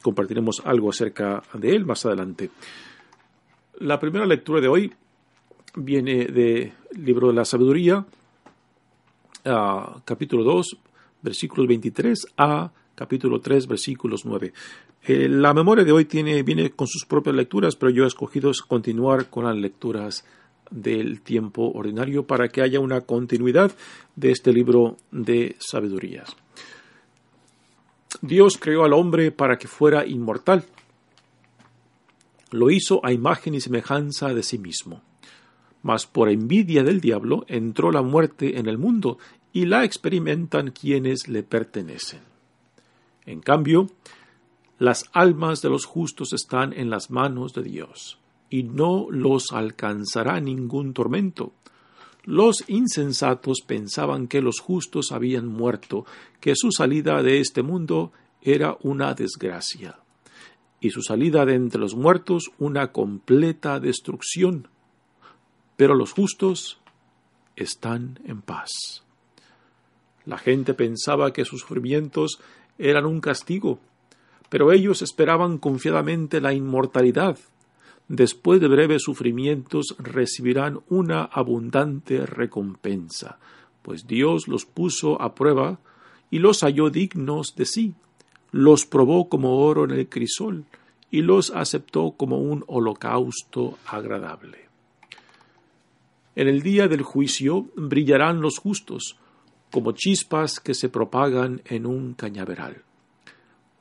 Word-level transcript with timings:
compartiremos 0.00 0.62
algo 0.64 0.90
acerca 0.90 1.42
de 1.54 1.74
él 1.74 1.84
más 1.84 2.06
adelante. 2.06 2.50
La 3.80 3.98
primera 3.98 4.26
lectura 4.26 4.60
de 4.60 4.68
hoy 4.68 4.92
viene 5.74 6.26
del 6.26 6.72
libro 6.96 7.28
de 7.28 7.34
la 7.34 7.44
sabiduría, 7.44 8.06
capítulo 10.04 10.44
2, 10.44 10.76
versículos 11.22 11.66
23 11.66 12.26
a 12.36 12.70
capítulo 12.94 13.40
3, 13.40 13.66
versículos 13.66 14.24
9. 14.24 14.52
Eh, 15.02 15.28
la 15.28 15.54
memoria 15.54 15.84
de 15.84 15.92
hoy 15.92 16.04
tiene, 16.04 16.42
viene 16.42 16.70
con 16.70 16.86
sus 16.86 17.06
propias 17.06 17.34
lecturas, 17.34 17.74
pero 17.74 17.90
yo 17.90 18.04
he 18.04 18.06
escogido 18.06 18.52
continuar 18.68 19.30
con 19.30 19.46
las 19.46 19.56
lecturas 19.56 20.24
del 20.70 21.20
tiempo 21.20 21.70
ordinario 21.74 22.26
para 22.26 22.48
que 22.48 22.62
haya 22.62 22.80
una 22.80 23.02
continuidad 23.02 23.72
de 24.16 24.30
este 24.30 24.52
libro 24.52 24.96
de 25.10 25.56
sabidurías. 25.58 26.36
Dios 28.22 28.58
creó 28.58 28.84
al 28.84 28.92
hombre 28.92 29.32
para 29.32 29.58
que 29.58 29.68
fuera 29.68 30.06
inmortal. 30.06 30.64
Lo 32.50 32.70
hizo 32.70 33.04
a 33.04 33.12
imagen 33.12 33.54
y 33.54 33.60
semejanza 33.60 34.34
de 34.34 34.42
sí 34.42 34.58
mismo. 34.58 35.02
Mas 35.82 36.06
por 36.06 36.28
envidia 36.28 36.82
del 36.82 37.00
diablo 37.00 37.44
entró 37.48 37.90
la 37.90 38.02
muerte 38.02 38.58
en 38.58 38.68
el 38.68 38.76
mundo 38.76 39.18
y 39.52 39.66
la 39.66 39.84
experimentan 39.84 40.70
quienes 40.70 41.28
le 41.28 41.42
pertenecen. 41.42 42.20
En 43.24 43.40
cambio, 43.40 43.88
las 44.78 45.04
almas 45.12 45.62
de 45.62 45.70
los 45.70 45.86
justos 45.86 46.32
están 46.32 46.72
en 46.72 46.90
las 46.90 47.10
manos 47.10 47.54
de 47.54 47.62
Dios 47.62 48.19
y 48.50 48.64
no 48.64 49.06
los 49.10 49.52
alcanzará 49.52 50.40
ningún 50.40 50.92
tormento. 50.92 51.52
Los 52.24 52.64
insensatos 52.68 53.60
pensaban 53.66 54.26
que 54.26 54.42
los 54.42 54.60
justos 54.60 55.12
habían 55.12 55.46
muerto, 55.46 56.04
que 56.40 56.54
su 56.54 56.70
salida 56.72 57.22
de 57.22 57.40
este 57.40 57.62
mundo 57.62 58.12
era 58.42 58.76
una 58.82 59.14
desgracia, 59.14 60.00
y 60.80 60.90
su 60.90 61.02
salida 61.02 61.46
de 61.46 61.54
entre 61.54 61.80
los 61.80 61.94
muertos 61.94 62.50
una 62.58 62.92
completa 62.92 63.80
destrucción. 63.80 64.68
Pero 65.76 65.94
los 65.94 66.12
justos 66.12 66.80
están 67.56 68.18
en 68.24 68.42
paz. 68.42 69.02
La 70.26 70.36
gente 70.36 70.74
pensaba 70.74 71.32
que 71.32 71.44
sus 71.44 71.60
sufrimientos 71.62 72.40
eran 72.78 73.06
un 73.06 73.20
castigo, 73.20 73.78
pero 74.50 74.72
ellos 74.72 75.00
esperaban 75.00 75.58
confiadamente 75.58 76.40
la 76.40 76.52
inmortalidad 76.52 77.38
después 78.10 78.60
de 78.60 78.66
breves 78.66 79.02
sufrimientos 79.02 79.94
recibirán 80.00 80.80
una 80.88 81.22
abundante 81.22 82.26
recompensa, 82.26 83.38
pues 83.82 84.08
Dios 84.08 84.48
los 84.48 84.66
puso 84.66 85.22
a 85.22 85.36
prueba 85.36 85.78
y 86.28 86.40
los 86.40 86.62
halló 86.62 86.90
dignos 86.90 87.54
de 87.54 87.66
sí, 87.66 87.94
los 88.50 88.84
probó 88.84 89.28
como 89.28 89.58
oro 89.58 89.84
en 89.84 89.92
el 89.92 90.08
crisol 90.08 90.64
y 91.12 91.22
los 91.22 91.52
aceptó 91.52 92.10
como 92.16 92.40
un 92.40 92.64
holocausto 92.66 93.78
agradable. 93.86 94.66
En 96.34 96.48
el 96.48 96.62
día 96.62 96.88
del 96.88 97.02
juicio 97.02 97.68
brillarán 97.76 98.40
los 98.40 98.58
justos, 98.58 99.18
como 99.70 99.92
chispas 99.92 100.58
que 100.58 100.74
se 100.74 100.88
propagan 100.88 101.62
en 101.64 101.86
un 101.86 102.14
cañaveral. 102.14 102.82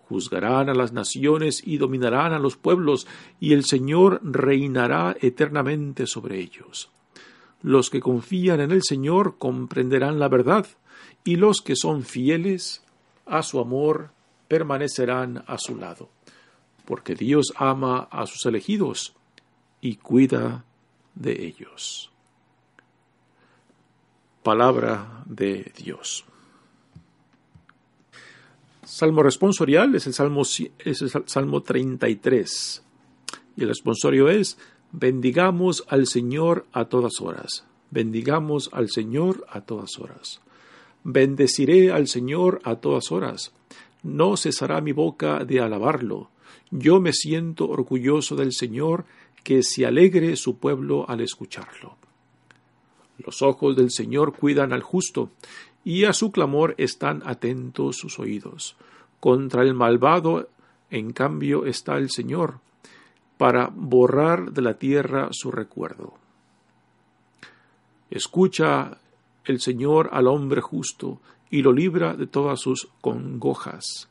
Juzgarán 0.10 0.70
a 0.70 0.74
las 0.74 0.92
naciones 0.92 1.62
y 1.64 1.78
dominarán 1.78 2.34
a 2.34 2.40
los 2.40 2.58
pueblos, 2.58 3.06
y 3.40 3.54
el 3.54 3.64
Señor 3.64 4.20
reinará 4.24 5.16
eternamente 5.22 6.08
sobre 6.08 6.40
ellos. 6.40 6.90
Los 7.62 7.92
que 7.92 8.00
confían 8.00 8.60
en 8.60 8.72
el 8.72 8.82
Señor 8.82 9.38
comprenderán 9.38 10.18
la 10.18 10.28
verdad, 10.28 10.66
y 11.24 11.36
los 11.36 11.62
que 11.62 11.76
son 11.76 12.02
fieles 12.02 12.84
a 13.28 13.44
su 13.44 13.60
amor 13.60 14.10
permanecerán 14.48 15.44
a 15.46 15.60
su 15.60 15.76
lado, 15.76 16.10
porque 16.86 17.14
Dios 17.14 17.54
ama 17.56 18.08
a 18.10 18.26
sus 18.26 18.48
elegidos 18.48 19.14
y 19.80 19.98
cuida 19.98 20.66
de 21.14 21.46
ellos. 21.46 22.10
Palabra 24.42 25.24
de 25.28 25.72
Dios. 25.78 26.26
Salmo 28.90 29.22
responsorial 29.22 29.94
es 29.94 30.08
el 30.08 30.16
Salmo, 30.16 30.42
es 30.42 31.02
el 31.02 31.12
Salmo 31.28 31.62
33. 31.62 32.84
Y 33.56 33.62
el 33.62 33.68
responsorio 33.68 34.30
es, 34.30 34.58
bendigamos 34.92 35.86
al 35.90 36.08
Señor 36.08 36.66
a 36.74 36.86
todas 36.86 37.22
horas. 37.22 37.66
Bendigamos 37.92 38.72
al 38.74 38.90
Señor 38.90 39.46
a 39.48 39.62
todas 39.62 40.00
horas. 40.00 40.42
Bendeciré 41.04 41.92
al 41.92 42.08
Señor 42.08 42.62
a 42.64 42.78
todas 42.78 43.12
horas. 43.12 43.54
No 44.02 44.36
cesará 44.38 44.82
mi 44.82 44.92
boca 44.92 45.46
de 45.46 45.60
alabarlo. 45.60 46.32
Yo 46.72 47.00
me 47.00 47.14
siento 47.14 47.70
orgulloso 47.70 48.36
del 48.36 48.54
Señor, 48.54 49.06
que 49.44 49.62
se 49.62 49.86
alegre 49.86 50.36
su 50.36 50.58
pueblo 50.58 51.08
al 51.08 51.22
escucharlo. 51.22 51.96
Los 53.20 53.42
ojos 53.44 53.76
del 53.76 53.92
Señor 53.92 54.36
cuidan 54.36 54.74
al 54.74 54.82
justo, 54.82 55.32
y 55.90 56.06
a 56.06 56.14
su 56.14 56.32
clamor 56.32 56.76
están 56.78 57.24
atentos 57.26 57.98
sus 57.98 58.20
oídos. 58.20 58.76
Contra 59.20 59.64
el 59.64 59.74
malvado, 59.74 60.48
en 60.92 61.14
cambio, 61.14 61.66
está 61.66 61.98
el 61.98 62.12
Señor, 62.12 62.60
para 63.40 63.72
borrar 63.74 64.52
de 64.52 64.62
la 64.62 64.76
tierra 64.76 65.30
su 65.32 65.50
recuerdo. 65.50 66.14
Escucha 68.12 69.00
el 69.44 69.62
Señor 69.62 70.12
al 70.14 70.28
hombre 70.28 70.62
justo 70.62 71.22
y 71.50 71.64
lo 71.64 71.74
libra 71.74 72.14
de 72.14 72.28
todas 72.28 72.60
sus 72.60 72.88
congojas. 73.02 74.10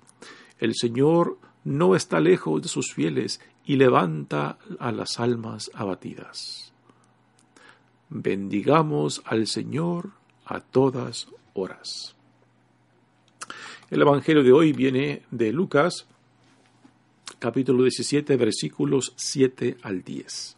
El 0.59 0.75
Señor 0.75 1.39
no 1.63 1.95
está 1.95 2.19
lejos 2.19 2.61
de 2.61 2.67
sus 2.67 2.93
fieles 2.93 3.41
y 3.65 3.77
levanta 3.77 4.59
a 4.81 4.91
las 4.91 5.21
almas 5.21 5.71
abatidas. 5.75 6.73
Bendigamos 8.09 9.23
al 9.25 9.47
Señor 9.47 10.11
a 10.45 10.59
todas 10.59 11.29
horas. 11.55 12.15
El 13.91 14.03
Evangelio 14.03 14.43
de 14.43 14.53
hoy 14.53 14.73
viene 14.73 15.23
de 15.31 15.53
Lucas, 15.53 16.07
capítulo 17.39 17.85
17, 17.85 18.37
versículos 18.37 19.13
7 19.17 19.79
al 19.83 20.03
10. 20.03 20.57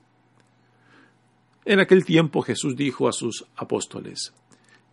En 1.66 1.78
aquel 1.78 2.04
tiempo 2.04 2.42
Jesús 2.42 2.74
dijo 2.76 3.06
a 3.06 3.12
sus 3.12 3.46
apóstoles, 3.54 4.32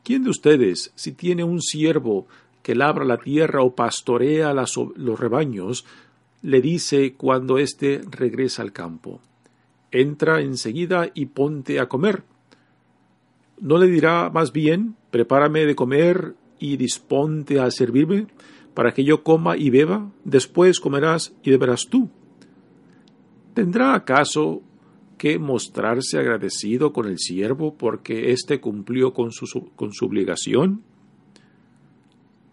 ¿quién 0.03 0.23
de 0.23 0.29
ustedes, 0.29 0.91
si 0.95 1.13
tiene 1.13 1.43
un 1.43 1.61
siervo 1.61 2.27
que 2.61 2.75
labra 2.75 3.05
la 3.05 3.17
tierra 3.17 3.63
o 3.63 3.73
pastorea 3.73 4.53
los 4.53 5.19
rebaños, 5.19 5.85
le 6.41 6.61
dice 6.61 7.13
cuando 7.13 7.57
éste 7.57 8.01
regresa 8.09 8.61
al 8.61 8.73
campo, 8.73 9.21
entra 9.91 10.41
enseguida 10.41 11.09
y 11.13 11.27
ponte 11.27 11.79
a 11.79 11.87
comer? 11.87 12.23
¿No 13.59 13.77
le 13.77 13.87
dirá 13.87 14.29
más 14.29 14.51
bien, 14.51 14.95
prepárame 15.09 15.65
de 15.65 15.75
comer 15.75 16.35
y 16.59 16.77
disponte 16.77 17.59
a 17.59 17.71
servirme, 17.71 18.27
para 18.73 18.93
que 18.93 19.03
yo 19.03 19.23
coma 19.23 19.57
y 19.57 19.71
beba, 19.71 20.11
después 20.23 20.79
comerás 20.79 21.33
y 21.43 21.49
beberás 21.49 21.87
tú? 21.89 22.09
¿Tendrá 23.55 23.95
acaso 23.95 24.61
que 25.17 25.39
mostrarse 25.39 26.19
agradecido 26.19 26.93
con 26.93 27.07
el 27.07 27.17
siervo 27.17 27.73
porque 27.75 28.31
éste 28.31 28.61
cumplió 28.61 29.13
con 29.13 29.31
su, 29.31 29.71
con 29.75 29.93
su 29.93 30.05
obligación? 30.05 30.83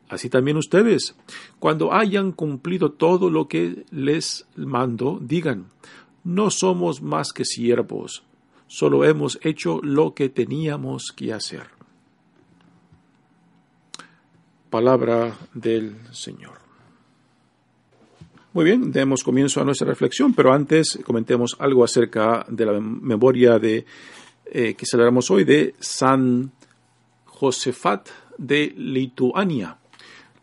Así 0.09 0.31
también 0.31 0.57
ustedes, 0.57 1.15
cuando 1.59 1.93
hayan 1.93 2.33
cumplido 2.33 2.93
todo 2.93 3.29
lo 3.29 3.49
que 3.49 3.85
les 3.91 4.47
mando, 4.57 5.19
digan, 5.21 5.67
no 6.25 6.51
somos 6.51 7.03
más 7.03 7.33
que 7.33 7.45
siervos, 7.45 8.25
solo 8.67 9.05
hemos 9.05 9.39
hecho 9.43 9.81
lo 9.83 10.15
que 10.15 10.29
teníamos 10.29 11.13
que 11.15 11.33
hacer. 11.33 11.67
Palabra 14.71 15.37
del 15.53 15.97
Señor. 16.13 16.65
Muy 18.55 18.65
bien, 18.65 18.93
demos 18.93 19.25
comienzo 19.25 19.61
a 19.61 19.65
nuestra 19.65 19.89
reflexión, 19.89 20.33
pero 20.33 20.53
antes 20.53 20.99
comentemos 21.05 21.57
algo 21.59 21.83
acerca 21.83 22.47
de 22.49 22.67
la 22.67 22.81
memoria 22.81 23.59
de, 23.59 23.85
eh, 24.47 24.75
que 24.75 24.87
celebramos 24.87 25.31
hoy 25.31 25.43
de 25.43 25.75
San 25.81 26.53
Josefat 27.25 28.09
de 28.39 28.73
Lituania. 28.77 29.77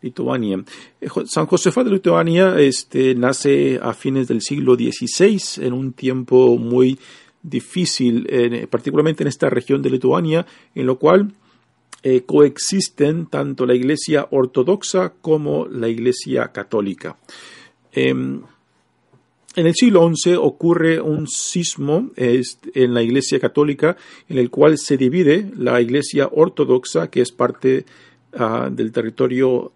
Lituania. 0.02 0.64
Eh, 1.00 1.08
San 1.26 1.46
Josefat 1.46 1.86
de 1.86 1.92
Lituania 1.92 2.60
este, 2.60 3.16
nace 3.16 3.80
a 3.82 3.94
fines 3.94 4.28
del 4.28 4.42
siglo 4.42 4.76
XVI, 4.76 5.66
en 5.66 5.74
un 5.74 5.94
tiempo 5.94 6.58
muy 6.58 7.00
difícil, 7.44 8.68
particularmente 8.70 9.24
en 9.24 9.28
esta 9.28 9.50
región 9.50 9.82
de 9.82 9.90
Lituania, 9.90 10.46
en 10.76 10.86
lo 10.86 11.00
cual 11.00 11.34
eh, 12.04 12.24
coexisten 12.26 13.28
tanto 13.28 13.68
la 13.68 13.76
Iglesia 13.76 14.28
ortodoxa 14.32 15.14
como 15.22 15.68
la 15.68 15.88
Iglesia 15.88 16.52
católica. 16.52 17.18
Em, 17.92 18.42
en 19.56 19.68
el 19.68 19.76
siglo 19.76 20.10
XI 20.16 20.36
ocurre 20.36 21.00
un 21.00 21.28
sismo 21.28 22.10
en 22.16 22.94
la 22.94 23.04
Iglesia 23.04 23.40
Católica 23.40 23.98
en 24.30 24.38
el 24.38 24.50
cual 24.50 24.78
se 24.78 24.96
divide 24.96 25.52
la 25.58 25.82
Iglesia 25.82 26.30
Ortodoxa, 26.32 27.10
que 27.10 27.22
es 27.22 27.34
parte 27.34 27.86
ah, 28.34 28.70
del 28.72 28.94
territorio 28.94 29.74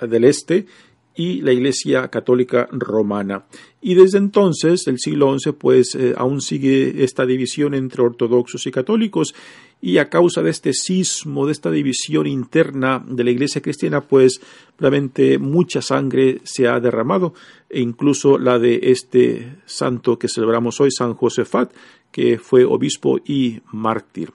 del 0.00 0.24
Este, 0.24 0.66
y 1.16 1.40
la 1.40 1.52
Iglesia 1.52 2.08
Católica 2.08 2.68
Romana. 2.70 3.46
Y 3.80 3.94
desde 3.94 4.18
entonces, 4.18 4.86
el 4.86 4.98
siglo 4.98 5.36
XI, 5.38 5.52
pues 5.52 5.94
eh, 5.94 6.14
aún 6.16 6.40
sigue 6.40 7.04
esta 7.04 7.24
división 7.24 7.74
entre 7.74 8.02
ortodoxos 8.02 8.66
y 8.66 8.70
católicos, 8.70 9.34
y 9.80 9.98
a 9.98 10.08
causa 10.08 10.42
de 10.42 10.50
este 10.50 10.72
sismo, 10.72 11.46
de 11.46 11.52
esta 11.52 11.70
división 11.70 12.26
interna 12.26 13.04
de 13.06 13.24
la 13.24 13.30
Iglesia 13.30 13.60
cristiana, 13.60 14.02
pues 14.02 14.40
realmente 14.78 15.38
mucha 15.38 15.82
sangre 15.82 16.40
se 16.44 16.68
ha 16.68 16.80
derramado, 16.80 17.34
e 17.70 17.80
incluso 17.80 18.38
la 18.38 18.58
de 18.58 18.80
este 18.82 19.56
santo 19.66 20.18
que 20.18 20.28
celebramos 20.28 20.80
hoy, 20.80 20.90
San 20.90 21.14
Josefat, 21.14 21.72
que 22.10 22.38
fue 22.38 22.64
obispo 22.64 23.18
y 23.24 23.60
mártir. 23.72 24.32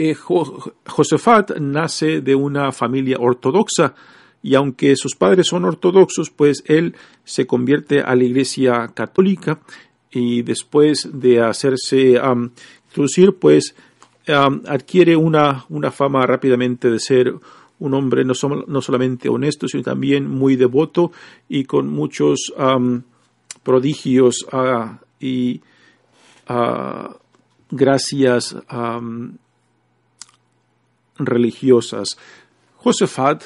Eh, 0.00 0.16
nace 1.60 2.20
de 2.20 2.34
una 2.36 2.70
familia 2.70 3.16
ortodoxa 3.18 3.94
y 4.40 4.54
aunque 4.54 4.94
sus 4.94 5.16
padres 5.16 5.48
son 5.48 5.64
ortodoxos, 5.64 6.30
pues 6.30 6.62
él 6.66 6.94
se 7.24 7.48
convierte 7.48 8.00
a 8.00 8.14
la 8.14 8.22
iglesia 8.22 8.92
católica 8.94 9.60
y 10.12 10.42
después 10.42 11.10
de 11.12 11.40
hacerse 11.40 12.20
introducir, 12.86 13.34
pues 13.34 13.74
adquiere 14.28 15.16
una, 15.16 15.64
una, 15.68 15.90
fama 15.90 16.24
rápidamente 16.26 16.90
de 16.90 17.00
ser 17.00 17.34
un 17.80 17.94
hombre 17.94 18.24
no, 18.24 18.34
no, 18.66 18.80
solamente 18.80 19.28
honesto, 19.28 19.66
sino 19.66 19.82
también 19.82 20.28
muy 20.28 20.54
devoto 20.54 21.10
y 21.48 21.64
con 21.64 21.88
muchos 21.88 22.52
prodigios 23.62 24.46
uh, 24.52 24.96
y 25.18 25.60
uh, 26.48 27.14
gracias 27.70 28.56
religiosas. 31.18 32.16
Josefat 32.76 33.44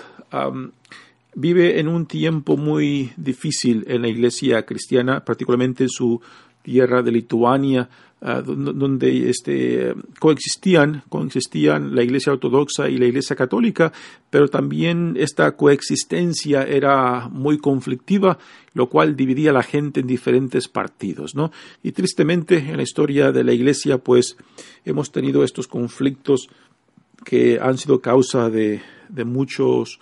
vive 1.34 1.80
en 1.80 1.88
un 1.88 2.06
tiempo 2.06 2.56
muy 2.56 3.12
difícil 3.16 3.84
en 3.88 4.02
la 4.02 4.08
iglesia 4.08 4.64
cristiana, 4.64 5.24
particularmente 5.24 5.84
en 5.84 5.90
su 5.90 6.20
tierra 6.62 7.02
de 7.02 7.10
Lituania, 7.10 7.88
ah, 8.20 8.40
donde 8.40 9.28
este, 9.28 9.94
coexistían, 10.20 11.02
coexistían 11.08 11.94
la 11.94 12.04
iglesia 12.04 12.32
ortodoxa 12.32 12.88
y 12.88 12.98
la 12.98 13.06
iglesia 13.06 13.34
católica, 13.34 13.92
pero 14.30 14.48
también 14.48 15.16
esta 15.18 15.56
coexistencia 15.56 16.62
era 16.62 17.28
muy 17.28 17.58
conflictiva, 17.58 18.38
lo 18.74 18.88
cual 18.88 19.16
dividía 19.16 19.50
a 19.50 19.54
la 19.54 19.62
gente 19.62 20.00
en 20.00 20.06
diferentes 20.06 20.68
partidos, 20.68 21.34
¿no? 21.34 21.50
Y 21.82 21.92
tristemente 21.92 22.58
en 22.58 22.76
la 22.76 22.82
historia 22.84 23.32
de 23.32 23.44
la 23.44 23.52
iglesia, 23.52 23.98
pues 23.98 24.36
hemos 24.84 25.10
tenido 25.10 25.42
estos 25.42 25.66
conflictos 25.66 26.48
que 27.24 27.58
han 27.60 27.78
sido 27.78 28.00
causa 28.00 28.50
de, 28.50 28.80
muchos 29.24 30.00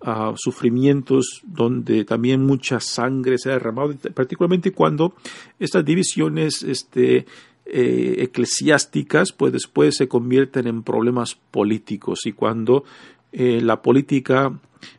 ah, 0.00 0.34
sufrimientos, 0.36 1.42
donde 1.44 2.04
también 2.04 2.44
mucha 2.44 2.80
sangre 2.80 3.38
se 3.38 3.50
ha 3.50 3.54
derramado, 3.54 3.94
particularmente 4.14 4.72
cuando 4.72 5.14
estas 5.58 5.84
divisiones 5.84 6.62
este, 6.62 7.26
eh, 7.64 8.16
eclesiásticas 8.18 9.32
pues 9.32 9.52
después 9.52 9.96
se 9.96 10.08
convierten 10.08 10.66
en 10.66 10.82
problemas 10.82 11.36
políticos 11.50 12.26
y 12.26 12.32
cuando 12.32 12.84
eh, 13.32 13.60
la 13.62 13.80
política 13.80 14.52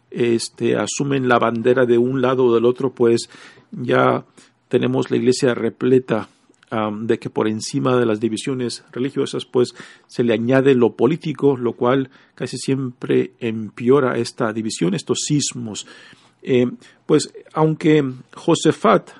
este, 0.09 0.75
asumen 0.75 1.27
la 1.27 1.39
bandera 1.39 1.85
de 1.85 1.97
un 1.97 2.21
lado 2.21 2.45
o 2.45 2.55
del 2.55 2.65
otro, 2.65 2.91
pues 2.91 3.29
ya 3.71 4.25
tenemos 4.69 5.11
la 5.11 5.17
iglesia 5.17 5.53
repleta 5.53 6.29
de 7.01 7.19
que 7.19 7.29
por 7.29 7.47
encima 7.47 7.97
de 7.97 8.05
las 8.05 8.19
divisiones 8.19 8.83
religiosas 8.91 9.45
pues 9.45 9.75
se 10.07 10.23
le 10.23 10.33
añade 10.33 10.73
lo 10.73 10.93
político, 10.93 11.55
lo 11.55 11.73
cual 11.73 12.09
casi 12.35 12.57
siempre 12.57 13.31
empeora 13.39 14.17
esta 14.17 14.51
división, 14.53 14.93
estos 14.93 15.19
sismos. 15.27 15.85
Eh, 16.41 16.65
pues 17.05 17.33
aunque 17.53 18.03
Josefat 18.33 19.11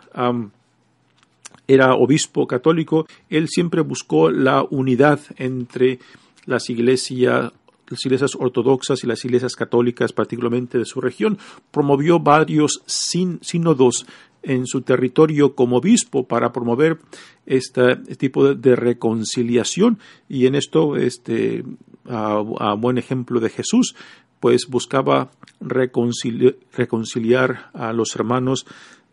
era 1.68 1.94
obispo 1.94 2.48
católico, 2.48 3.08
él 3.30 3.48
siempre 3.48 3.82
buscó 3.82 4.30
la 4.30 4.66
unidad 4.70 5.20
entre 5.38 6.00
las 6.46 6.70
iglesias 6.70 7.54
las 7.90 8.06
iglesias 8.06 8.36
ortodoxas 8.36 9.04
y 9.04 9.08
las 9.08 9.24
iglesias 9.24 9.56
católicas, 9.56 10.14
particularmente 10.14 10.80
de 10.80 10.86
su 10.86 11.00
región, 11.00 11.38
promovió 11.70 12.20
varios 12.20 12.82
sínodos 12.88 14.08
en 14.44 14.68
su 14.68 14.82
territorio 14.82 15.56
como 15.56 15.78
obispo 15.78 16.28
para 16.28 16.52
promover 16.52 17.00
este 17.46 17.96
tipo 18.18 18.54
de, 18.54 18.76
reconciliación 18.76 20.00
y 20.30 20.46
en 20.46 20.56
esto 20.56 20.98
este 20.98 21.64
a, 22.06 22.76
buen 22.78 22.98
ejemplo 22.98 23.40
de 23.40 23.50
Jesús 23.50 23.96
pues 24.40 24.68
buscaba 24.68 25.32
reconciliar 25.62 27.72
a 27.74 27.94
los 27.94 28.16
hermanos 28.16 28.66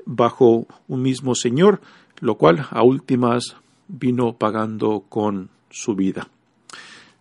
bajo 0.05 0.67
un 0.89 1.03
mismo 1.03 1.37
Señor, 1.37 1.81
lo 2.19 2.35
cual 2.35 2.67
a 2.71 2.83
últimas 2.83 3.55
vino 3.87 4.33
pagando 4.33 5.05
con 5.09 5.51
su 5.71 5.95
vida. 5.95 6.29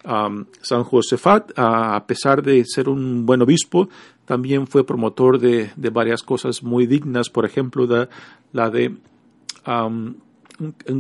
San 0.04 0.84
Josefat, 0.84 1.52
a 1.56 2.04
pesar 2.08 2.42
de 2.42 2.66
ser 2.66 2.90
un 2.90 3.28
buen 3.28 3.44
obispo, 3.44 3.90
también 4.30 4.68
fue 4.68 4.86
promotor 4.86 5.40
de, 5.40 5.72
varias 5.92 6.22
cosas 6.22 6.62
muy 6.62 6.86
dignas, 6.86 7.32
por 7.32 7.46
ejemplo, 7.46 7.88
la 8.54 8.70
de 8.70 8.96
un, 9.66 10.22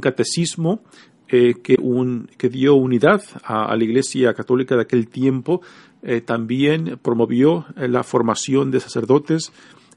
catecismo 0.01 0.81
eh, 1.27 1.53
que, 1.61 1.77
que, 2.39 2.49
dio 2.49 2.73
unidad 2.73 3.21
a, 3.43 3.75
la 3.75 3.83
Iglesia 3.83 4.33
Católica 4.33 4.75
de 4.75 4.81
aquel 4.81 5.09
tiempo, 5.09 5.61
eh, 6.01 6.21
también 6.21 6.97
promovió 7.03 7.67
eh, 7.77 7.87
la 7.87 8.01
formación 8.01 8.71
de 8.71 8.79
sacerdotes 8.79 9.53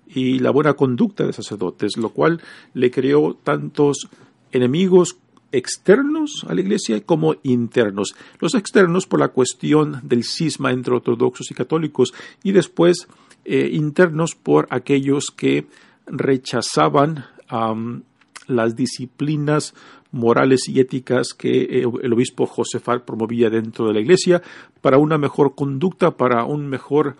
y 0.06 0.40
la 0.40 0.50
buena 0.50 0.74
conducta 0.74 1.24
de 1.24 1.32
sacerdotes, 1.32 1.96
lo 1.96 2.10
cual 2.10 2.42
le 2.74 2.90
creó 2.90 3.32
tantos 3.42 4.10
enemigos 4.50 5.16
externos 5.52 6.44
a 6.48 6.54
la 6.54 6.60
iglesia 6.60 7.00
como 7.04 7.36
internos. 7.42 8.14
Los 8.40 8.54
externos 8.54 9.06
por 9.06 9.20
la 9.20 9.28
cuestión 9.28 10.00
del 10.02 10.24
cisma 10.24 10.72
entre 10.72 10.94
ortodoxos 10.94 11.50
y 11.50 11.54
católicos 11.54 12.12
y 12.42 12.52
después 12.52 13.06
eh, 13.44 13.70
internos 13.72 14.34
por 14.34 14.66
aquellos 14.70 15.26
que 15.26 15.66
rechazaban 16.06 17.26
las 18.46 18.74
disciplinas 18.74 19.74
morales 20.10 20.68
y 20.68 20.80
éticas 20.80 21.34
que 21.34 21.62
eh, 21.62 21.84
el 22.02 22.12
obispo 22.12 22.46
Josefat 22.46 23.04
promovía 23.04 23.50
dentro 23.50 23.86
de 23.86 23.94
la 23.94 24.00
iglesia 24.00 24.42
para 24.80 24.98
una 24.98 25.18
mejor 25.18 25.54
conducta, 25.54 26.12
para 26.12 26.44
un 26.44 26.66
mejor 26.66 27.16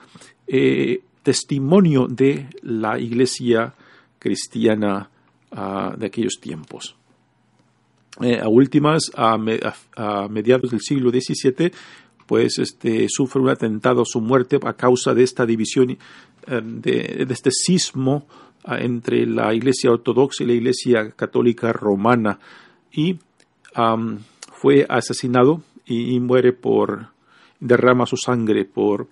eh, 0.47 1.03
testimonio 1.23 2.07
de 2.07 2.49
la 2.63 2.99
iglesia 2.99 3.75
cristiana 4.19 5.11
ah, 5.51 5.95
de 5.97 6.07
aquellos 6.07 6.39
tiempos. 6.41 6.97
A 8.21 8.49
últimas, 8.49 9.11
a, 9.17 9.39
mediados 10.29 10.71
del 10.71 10.81
siglo 10.81 11.11
XVII, 11.11 11.73
pues 12.27 12.59
este, 12.59 13.07
sufre 13.09 13.41
un 13.41 13.49
atentado 13.49 14.03
a 14.03 14.07
su 14.07 14.21
muerte 14.21 14.59
a 14.63 14.75
causa 14.75 15.15
de 15.15 15.23
esta 15.23 15.45
división, 15.47 15.91
eh, 15.91 16.61
de, 16.63 17.27
este 17.29 17.51
sismo 17.51 18.27
ah, 18.65 18.79
entre 18.79 19.27
la 19.27 19.53
Iglesia 19.55 19.91
Ortodoxa 19.91 20.45
y 20.45 20.47
la 20.47 20.53
Iglesia 20.53 21.11
Católica 21.13 21.73
Romana. 21.73 22.39
Y 22.93 23.19
fue 24.53 24.87
asesinado 24.89 25.63
y, 25.87 26.21
muere 26.21 26.53
por, 26.53 27.09
derrama 27.59 28.07
su 28.07 28.17
sangre 28.17 28.67
por, 28.67 29.09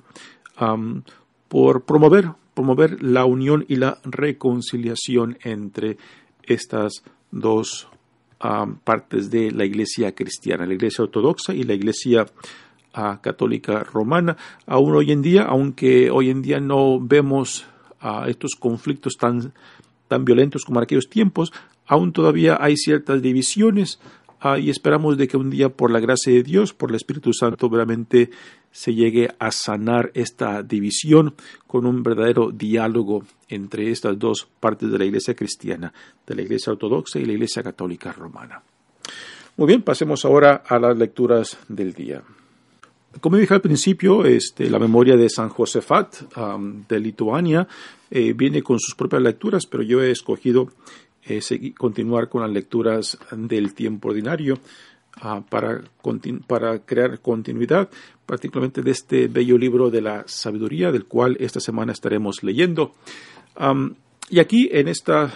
por 1.49 1.83
promover, 1.85 2.31
promover 2.55 3.03
la 3.03 3.25
unión 3.25 3.65
y 3.67 3.77
la 3.77 3.99
reconciliación 4.05 5.39
entre 5.43 5.97
estas 6.43 7.03
dos 7.31 7.90
partes 8.85 9.31
de 9.31 9.51
la 9.51 9.65
iglesia 9.65 10.15
cristiana, 10.15 10.67
la 10.67 10.75
iglesia 10.75 11.05
ortodoxa 11.05 11.55
y 11.55 11.63
la 11.65 11.75
iglesia 11.75 12.27
ah, 12.95 13.21
católica 13.23 13.83
romana. 13.85 14.37
Aún 14.67 14.95
hoy 14.95 15.13
en 15.13 15.23
día, 15.23 15.43
aunque 15.43 16.11
hoy 16.11 16.31
en 16.31 16.41
día 16.41 16.59
no 16.59 16.99
vemos 17.01 17.67
ah, 18.01 18.25
estos 18.29 18.55
conflictos 18.59 19.17
tan, 19.19 19.53
tan 20.09 20.25
violentos 20.25 20.65
como 20.65 20.81
en 20.81 20.85
aquellos 20.85 21.11
tiempos, 21.11 21.53
aún 21.87 22.13
todavía 22.13 22.57
hay 22.61 22.77
ciertas 22.77 23.21
divisiones 23.21 24.01
Ah, 24.41 24.59
y 24.59 24.71
esperamos 24.71 25.19
de 25.19 25.29
que 25.29 25.37
un 25.37 25.51
día 25.51 25.69
por 25.69 25.91
la 25.91 26.01
gracia 26.01 26.33
de 26.33 26.43
Dios, 26.43 26.73
por 26.73 26.89
el 26.89 26.97
Espíritu 26.97 27.33
Santo, 27.35 27.69
realmente 27.69 28.31
se 28.73 28.95
llegue 28.95 29.29
a 29.39 29.51
sanar 29.51 30.11
esta 30.15 30.63
división 30.63 31.35
con 31.67 31.85
un 31.85 32.03
verdadero 32.03 32.51
diálogo 32.51 33.25
entre 33.49 33.91
estas 33.91 34.19
dos 34.19 34.49
partes 34.59 34.91
de 34.91 34.99
la 34.99 35.05
Iglesia 35.05 35.35
cristiana, 35.35 35.93
de 36.27 36.35
la 36.35 36.43
Iglesia 36.43 36.73
ortodoxa 36.73 37.19
y 37.19 37.27
la 37.27 37.33
Iglesia 37.33 37.63
católica 37.63 38.13
romana. 38.13 38.63
Muy 39.59 39.67
bien, 39.67 39.83
pasemos 39.83 40.25
ahora 40.25 40.63
a 40.67 40.79
las 40.79 40.97
lecturas 40.97 41.59
del 41.69 41.93
día. 41.93 42.23
Como 43.21 43.37
dije 43.37 43.53
al 43.53 43.61
principio, 43.61 44.25
este, 44.25 44.71
la 44.71 44.79
memoria 44.79 45.17
de 45.17 45.29
San 45.29 45.51
Josefat 45.51 46.15
de 46.89 47.01
Lituania 47.01 47.69
eh, 48.11 48.33
viene 48.33 48.63
con 48.63 48.79
sus 48.79 48.95
propias 48.95 49.21
lecturas, 49.21 49.67
pero 49.67 49.83
yo 49.83 50.01
he 50.01 50.13
escogido 50.13 50.69
eh, 51.25 51.41
continuar 51.77 52.29
con 52.29 52.43
las 52.43 52.51
lecturas 52.51 53.19
del 53.33 53.75
tiempo 53.75 54.09
ordinario 54.09 54.59
ah, 55.21 55.43
para, 55.49 55.83
crear 56.85 57.21
continuidad, 57.21 57.91
particularmente 58.27 58.83
de 58.83 58.91
este 58.91 59.29
bello 59.29 59.59
libro 59.59 59.91
de 59.91 60.01
la 60.01 60.25
sabiduría, 60.27 60.93
del 60.93 61.07
cual 61.07 61.37
esta 61.41 61.61
semana 61.61 61.93
estaremos 61.93 62.43
leyendo. 62.43 62.95
y 64.29 64.39
aquí, 64.39 64.69
en 64.73 64.89
esta 64.89 65.33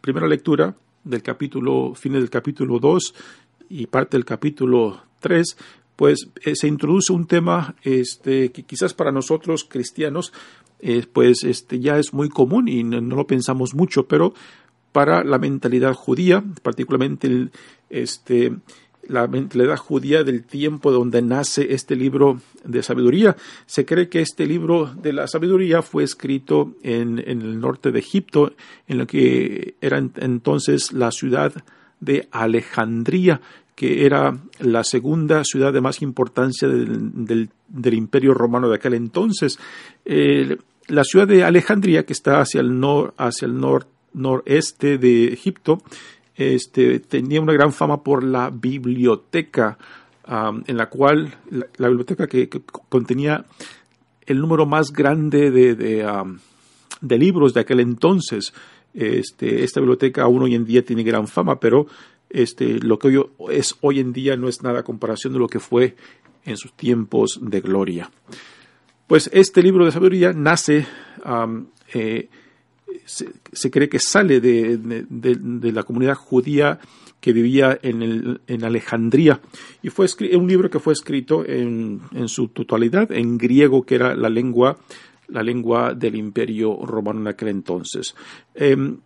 primera 0.00 0.26
lectura 0.26 0.74
del 1.04 1.22
capítulo, 1.22 1.94
fin 1.94 2.12
del 2.12 2.30
capítulo 2.30 2.78
2 2.78 3.14
y 3.70 3.86
parte 3.86 4.16
del 4.16 4.24
capítulo 4.24 5.02
3, 5.20 5.56
pues 5.96 6.28
eh, 6.44 6.56
se 6.56 6.68
introduce 6.68 7.12
un 7.12 7.26
tema 7.26 7.74
este, 7.82 8.50
que 8.50 8.64
quizás 8.64 8.94
para 8.94 9.12
nosotros 9.12 9.64
cristianos 9.64 10.32
eh, 10.80 11.06
pues 11.10 11.44
este, 11.44 11.80
ya 11.80 11.98
es 11.98 12.12
muy 12.12 12.28
común 12.28 12.68
y 12.68 12.82
no, 12.82 13.00
lo 13.00 13.26
pensamos 13.26 13.74
mucho, 13.74 14.06
pero 14.06 14.34
para 14.94 15.24
la 15.24 15.38
mentalidad 15.38 15.92
judía, 15.92 16.44
particularmente 16.62 17.48
este, 17.90 18.52
la 19.08 19.26
mentalidad 19.26 19.76
judía 19.76 20.22
del 20.22 20.44
tiempo 20.44 20.92
donde 20.92 21.20
nace 21.20 21.74
este 21.74 21.96
libro 21.96 22.40
de 22.62 22.80
sabiduría. 22.80 23.34
Se 23.66 23.84
cree 23.84 24.08
que 24.08 24.20
este 24.20 24.46
libro 24.46 24.86
de 24.94 25.12
la 25.12 25.26
sabiduría 25.26 25.82
fue 25.82 26.04
escrito 26.04 26.76
en, 26.84 27.18
el 27.18 27.58
norte 27.58 27.90
de 27.90 27.98
Egipto, 27.98 28.52
en 28.86 28.98
lo 28.98 29.08
que 29.08 29.74
era 29.80 29.98
entonces 29.98 30.92
la 30.92 31.10
ciudad 31.10 31.52
de 31.98 32.28
Alejandría, 32.30 33.40
que 33.74 34.06
era 34.06 34.38
la 34.60 34.84
segunda 34.84 35.42
ciudad 35.42 35.72
de 35.72 35.80
más 35.80 36.02
importancia 36.02 36.68
del, 36.68 37.48
imperio 37.92 38.32
romano 38.32 38.68
de 38.68 38.76
aquel 38.76 38.94
entonces. 38.94 39.58
La 40.86 41.02
ciudad 41.02 41.26
de 41.26 41.42
Alejandría, 41.42 42.06
que 42.06 42.12
está 42.12 42.40
hacia 42.40 42.60
el, 42.60 42.78
nor, 42.78 43.12
hacia 43.18 43.46
el 43.46 43.58
norte, 43.58 43.88
noreste 44.14 44.98
de 44.98 45.26
Egipto, 45.26 45.82
este, 46.36 46.98
tenía 47.00 47.40
una 47.40 47.52
gran 47.52 47.72
fama 47.72 48.02
por 48.02 48.24
la 48.24 48.50
biblioteca, 48.50 49.78
en 50.26 50.76
la 50.76 50.88
cual 50.88 51.34
la, 51.76 51.88
biblioteca 51.88 52.26
que, 52.26 52.48
contenía 52.88 53.44
el 54.26 54.40
número 54.40 54.64
más 54.64 54.90
grande 54.90 55.50
de, 55.50 55.74
de, 55.74 57.18
libros 57.18 57.52
de 57.52 57.60
aquel 57.60 57.80
entonces. 57.80 58.54
Este, 58.94 59.64
esta 59.64 59.80
biblioteca 59.80 60.22
aún 60.22 60.42
hoy 60.42 60.54
en 60.54 60.64
día 60.64 60.84
tiene 60.84 61.02
gran 61.02 61.28
fama, 61.28 61.60
pero 61.60 61.86
este, 62.30 62.80
lo 62.80 62.98
que 62.98 63.08
hoy 63.08 63.26
es 63.50 63.76
hoy 63.80 64.00
en 64.00 64.12
día 64.12 64.36
no 64.36 64.48
es 64.48 64.62
nada 64.62 64.80
a 64.80 64.84
comparación 64.84 65.32
de 65.32 65.38
lo 65.38 65.48
que 65.48 65.60
fue 65.60 65.94
en 66.44 66.56
sus 66.56 66.72
tiempos 66.72 67.38
de 67.42 67.60
gloria. 67.60 68.10
Pues 69.06 69.28
este 69.32 69.62
libro 69.62 69.84
de 69.84 69.92
sabiduría 69.92 70.32
nace 70.32 70.86
eh, 71.92 72.28
se, 73.04 73.70
cree 73.70 73.88
que 73.88 73.98
sale 73.98 74.40
de, 74.40 75.72
la 75.72 75.82
comunidad 75.82 76.14
judía 76.14 76.78
que 77.20 77.32
vivía 77.32 77.78
en, 77.82 78.40
en 78.46 78.64
Alejandría. 78.64 79.40
Y 79.82 79.88
fue 79.88 80.06
un 80.36 80.46
libro 80.46 80.68
que 80.68 80.78
fue 80.78 80.92
escrito 80.92 81.44
en, 81.46 82.00
su 82.26 82.48
totalidad 82.48 83.10
en 83.12 83.38
griego, 83.38 83.84
que 83.84 83.94
era 83.94 84.14
la 84.14 84.28
lengua, 84.28 84.78
la 85.28 85.42
lengua 85.42 85.94
del 85.94 86.16
imperio 86.16 86.84
romano 86.84 87.20
en 87.20 87.28
aquel 87.28 87.48
entonces. 87.48 88.14
Em, 88.54 88.98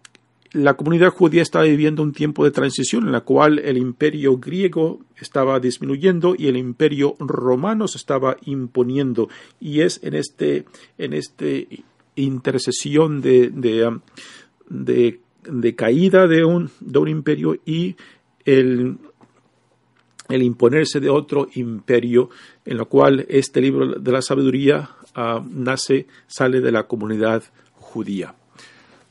la 0.53 0.75
comunidad 0.75 1.11
judía 1.11 1.43
estaba 1.43 1.65
viviendo 1.65 2.03
un 2.03 2.13
tiempo 2.13 2.43
de 2.45 2.51
transición 2.51 3.05
en 3.05 3.13
la 3.13 3.21
cual 3.21 3.59
el 3.59 3.77
imperio 3.77 4.39
griego 4.39 5.01
estaba 5.21 5.61
disminuyendo 5.61 6.35
y 6.37 6.49
el 6.49 6.57
imperio 6.57 7.17
romano 7.19 7.87
se 7.87 7.99
estaba 7.99 8.37
imponiendo. 8.47 9.29
Y 9.61 9.83
es 9.83 10.01
en 10.03 10.15
este, 10.15 10.65
en 10.97 11.13
este 11.13 11.85
intercesión 12.23 13.21
de, 13.21 13.51
de, 13.51 15.21
de, 15.45 15.75
caída 15.75 16.27
de 16.27 16.45
un, 16.45 16.71
de 16.81 16.99
un 16.99 17.09
imperio 17.09 17.57
y 17.65 17.97
el, 18.45 18.99
el 20.29 20.43
imponerse 20.43 21.01
de 21.01 21.11
otro 21.11 21.49
imperio, 21.55 22.31
en 22.65 22.77
lo 22.77 22.89
cual 22.89 23.27
este 23.29 23.61
libro 23.61 23.95
de 23.99 24.13
la 24.13 24.23
sabiduría 24.23 24.91
ah, 25.15 25.43
nace, 25.51 26.07
sale 26.27 26.61
de 26.61 26.73
la 26.73 26.85
comunidad 26.85 27.43
judía. 27.75 28.35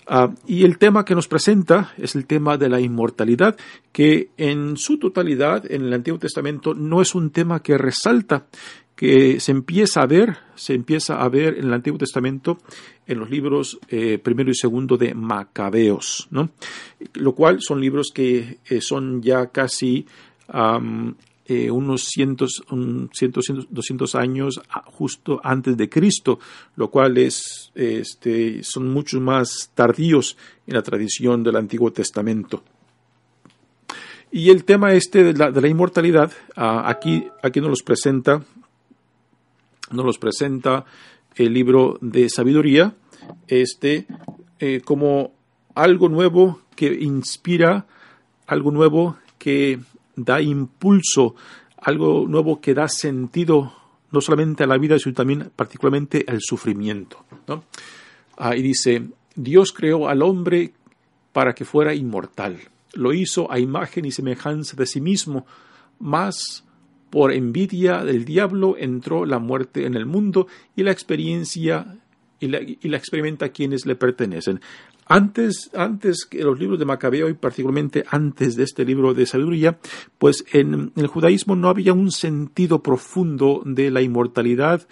Ah, 0.09 0.33
y 0.45 0.63
el 0.63 0.77
tema 0.77 1.03
que 1.03 1.15
nos 1.15 1.27
presenta 1.27 1.91
es 1.97 2.15
el 2.15 2.25
tema 2.25 2.57
de 2.57 2.69
la 2.69 2.79
inmortalidad, 2.79 3.57
que 3.91 4.29
en 4.37 4.77
su 4.77 4.99
totalidad 4.99 5.69
en 5.69 5.83
el 5.83 5.93
Antiguo 5.93 6.17
Testamento 6.17 6.73
no 6.73 7.01
es 7.01 7.13
un 7.13 7.31
tema 7.31 7.61
que 7.61 7.77
resalta, 7.77 8.47
que 8.97 9.39
se 9.39 9.51
empieza 9.51 10.01
a 10.01 10.07
ver, 10.07 10.37
se 10.55 10.73
empieza 10.73 11.21
a 11.21 11.29
ver 11.29 11.59
en 11.59 11.65
el 11.65 11.73
Antiguo 11.73 11.99
Testamento 11.99 12.57
en 13.05 13.19
los 13.19 13.29
libros 13.29 13.79
eh, 13.89 14.17
primero 14.17 14.49
y 14.49 14.55
segundo 14.55 14.97
de 14.97 15.13
Macabeos, 15.13 16.27
¿no? 16.31 16.49
Lo 17.13 17.35
cual 17.35 17.61
son 17.61 17.79
libros 17.79 18.09
que 18.11 18.57
eh, 18.67 18.81
son 18.81 19.21
ya 19.21 19.51
casi 19.51 20.07
eh, 21.45 21.69
unos 21.69 22.05
cientos, 22.05 22.63
un, 22.71 23.11
cientos, 23.13 23.45
doscientos 23.69 24.15
años 24.15 24.59
justo 24.85 25.39
antes 25.43 25.77
de 25.77 25.89
Cristo, 25.89 26.39
lo 26.75 26.89
cual 26.89 27.19
es, 27.19 27.71
este, 27.75 28.63
son 28.63 28.91
mucho 28.91 29.21
más 29.21 29.71
tardíos 29.75 30.37
en 30.65 30.73
la 30.73 30.81
tradición 30.81 31.43
del 31.43 31.57
Antiguo 31.57 31.93
Testamento. 31.93 32.63
Y 34.31 34.49
el 34.49 34.63
tema 34.65 34.93
este 34.93 35.23
de 35.23 35.33
la, 35.33 35.51
de 35.51 35.61
la 35.61 35.67
inmortalidad, 35.67 36.31
ah, 36.55 36.89
aquí, 36.89 37.27
aquí 37.43 37.61
nos 37.61 37.69
los 37.69 37.83
presenta 37.83 38.43
nos 39.91 40.05
los 40.05 40.17
presenta 40.17 40.85
el 41.35 41.53
libro 41.53 41.97
de 42.01 42.29
sabiduría, 42.29 42.95
este, 43.47 44.07
eh, 44.59 44.81
como 44.83 45.33
algo 45.75 46.09
nuevo 46.09 46.61
que 46.75 46.93
inspira, 46.93 47.85
algo 48.47 48.71
nuevo 48.71 49.17
que 49.37 49.79
da 50.15 50.41
impulso, 50.41 51.35
algo 51.77 52.25
nuevo 52.27 52.59
que 52.59 52.73
da 52.73 52.87
sentido 52.87 53.73
no 54.11 54.21
solamente 54.21 54.63
a 54.63 54.67
la 54.67 54.77
vida, 54.77 54.97
sino 54.97 55.13
también 55.13 55.51
particularmente 55.55 56.25
al 56.27 56.39
sufrimiento. 56.41 57.25
¿no? 57.47 57.63
Ah, 58.37 58.55
y 58.55 58.61
dice, 58.61 59.07
Dios 59.35 59.73
creó 59.73 60.07
al 60.07 60.21
hombre 60.21 60.73
para 61.33 61.53
que 61.53 61.65
fuera 61.65 61.93
inmortal. 61.93 62.57
Lo 62.93 63.13
hizo 63.13 63.51
a 63.51 63.59
imagen 63.59 64.05
y 64.05 64.11
semejanza 64.11 64.75
de 64.75 64.85
sí 64.85 65.01
mismo, 65.01 65.45
más 65.99 66.63
por 67.09 67.31
envidia 67.31 68.03
del 68.03 68.25
diablo 68.25 68.75
entró 68.77 69.25
la 69.25 69.39
muerte 69.39 69.85
en 69.85 69.95
el 69.95 70.05
mundo 70.05 70.47
y 70.75 70.83
la 70.83 70.91
experiencia 70.91 71.97
y 72.39 72.47
la, 72.47 72.97
experimenta 72.97 73.49
quienes 73.49 73.85
le 73.85 73.95
pertenecen. 73.95 74.61
Antes, 75.07 75.71
antes 75.73 76.25
que 76.25 76.43
los 76.43 76.59
libros 76.59 76.77
de 76.79 76.85
Macabeo 76.85 77.29
y 77.29 77.33
particularmente 77.33 78.03
antes 78.09 78.55
de 78.55 78.63
este 78.63 78.83
libro 78.83 79.13
de 79.13 79.25
sabiduría, 79.25 79.77
pues 80.17 80.45
en, 80.51 80.91
el 80.95 81.07
judaísmo 81.07 81.55
no 81.55 81.69
había 81.69 81.93
un 81.93 82.11
sentido 82.11 82.83
profundo 82.83 83.61
de 83.65 83.89
la 83.89 84.01
inmortalidad 84.01 84.85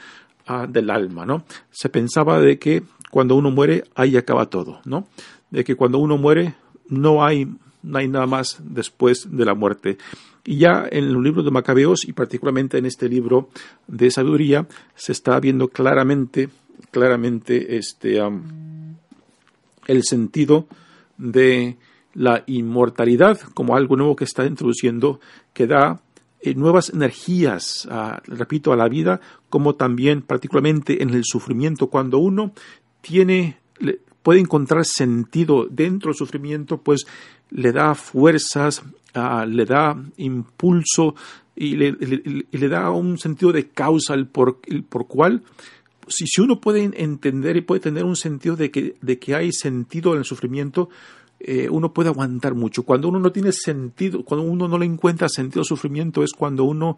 ah, 0.48 0.68
del 0.68 0.90
alma, 0.90 1.26
¿no? 1.26 1.44
Se 1.70 1.90
pensaba 1.90 2.40
de 2.40 2.58
que 2.58 2.84
cuando 3.12 3.36
uno 3.36 3.52
muere 3.52 3.84
ahí 3.94 4.16
acaba 4.16 4.50
todo, 4.50 4.80
¿no? 4.86 5.08
De 5.52 5.64
que 5.64 5.76
cuando 5.76 6.00
uno 6.00 6.18
muere 6.18 6.56
no 6.88 7.26
hay 7.26 7.48
no 7.86 7.98
hay 7.98 8.08
nada 8.08 8.26
más 8.26 8.58
después 8.64 9.28
de 9.32 9.46
la 9.46 9.54
muerte. 9.54 9.98
Y 10.44 10.58
ya 10.58 10.88
en 10.92 11.06
el 11.06 11.22
libro 11.22 11.44
de 11.44 11.52
Macabeos 11.52 12.06
y 12.08 12.14
particularmente 12.14 12.78
en 12.78 12.86
este 12.86 13.10
libro 13.10 13.50
de 13.88 14.12
sabiduría 14.12 14.68
se 14.96 15.12
está 15.12 15.40
viendo 15.40 15.70
claramente, 15.70 16.50
claramente 16.92 17.78
este, 17.78 18.20
el 19.88 20.04
sentido 20.04 20.68
de 21.18 21.78
la 22.14 22.44
inmortalidad 22.48 23.40
como 23.54 23.76
algo 23.76 23.96
nuevo 23.96 24.16
que 24.16 24.24
está 24.24 24.46
introduciendo 24.46 25.20
que 25.54 25.68
da 25.68 26.02
eh, 26.42 26.54
nuevas 26.54 26.92
energías, 26.92 27.88
repito, 28.28 28.72
a 28.72 28.76
la 28.76 28.88
vida, 28.88 29.20
como 29.50 29.74
también 29.74 30.22
particularmente 30.22 31.02
en 31.02 31.10
el 31.10 31.24
sufrimiento, 31.24 31.88
cuando 31.88 32.20
uno 32.20 32.54
tiene, 33.02 33.58
puede 34.26 34.40
encontrar 34.40 34.86
sentido 34.86 35.68
dentro 35.70 36.10
del 36.10 36.18
sufrimiento, 36.18 36.82
pues 36.82 37.06
le 37.52 37.72
da 37.72 37.94
fuerzas, 37.94 38.82
le 39.48 39.66
da 39.66 39.96
impulso 40.18 41.14
y 41.56 41.76
le, 41.76 42.68
da 42.68 42.90
un 42.90 43.20
sentido 43.20 43.52
de 43.52 43.68
causa 43.70 44.16
el 44.16 44.26
por, 44.26 44.58
el 44.66 44.84
por 44.84 45.06
cual 45.06 45.44
si, 46.08 46.26
si, 46.26 46.42
uno 46.42 46.60
puede 46.60 46.84
entender 46.84 47.56
y 47.56 47.62
puede 47.62 47.82
tener 47.82 48.04
un 48.04 48.16
sentido 48.16 48.56
de 48.56 48.72
que, 48.72 48.96
de 49.00 49.20
que 49.20 49.36
hay 49.36 49.52
sentido 49.52 50.14
en 50.14 50.20
el 50.20 50.26
sufrimiento, 50.26 50.90
eh, 51.40 51.70
uno 51.70 51.94
puede 51.94 52.10
aguantar 52.10 52.56
mucho. 52.56 52.82
Cuando 52.82 53.10
uno 53.10 53.20
no 53.20 53.32
tiene 53.32 53.52
sentido, 53.52 54.26
cuando 54.26 54.48
uno 54.48 54.68
no 54.68 54.80
le 54.80 54.88
encuentra 54.88 55.30
sentido 55.30 55.62
al 55.62 55.66
sufrimiento, 55.66 56.24
es 56.24 56.32
cuando 56.32 56.64
uno 56.64 56.98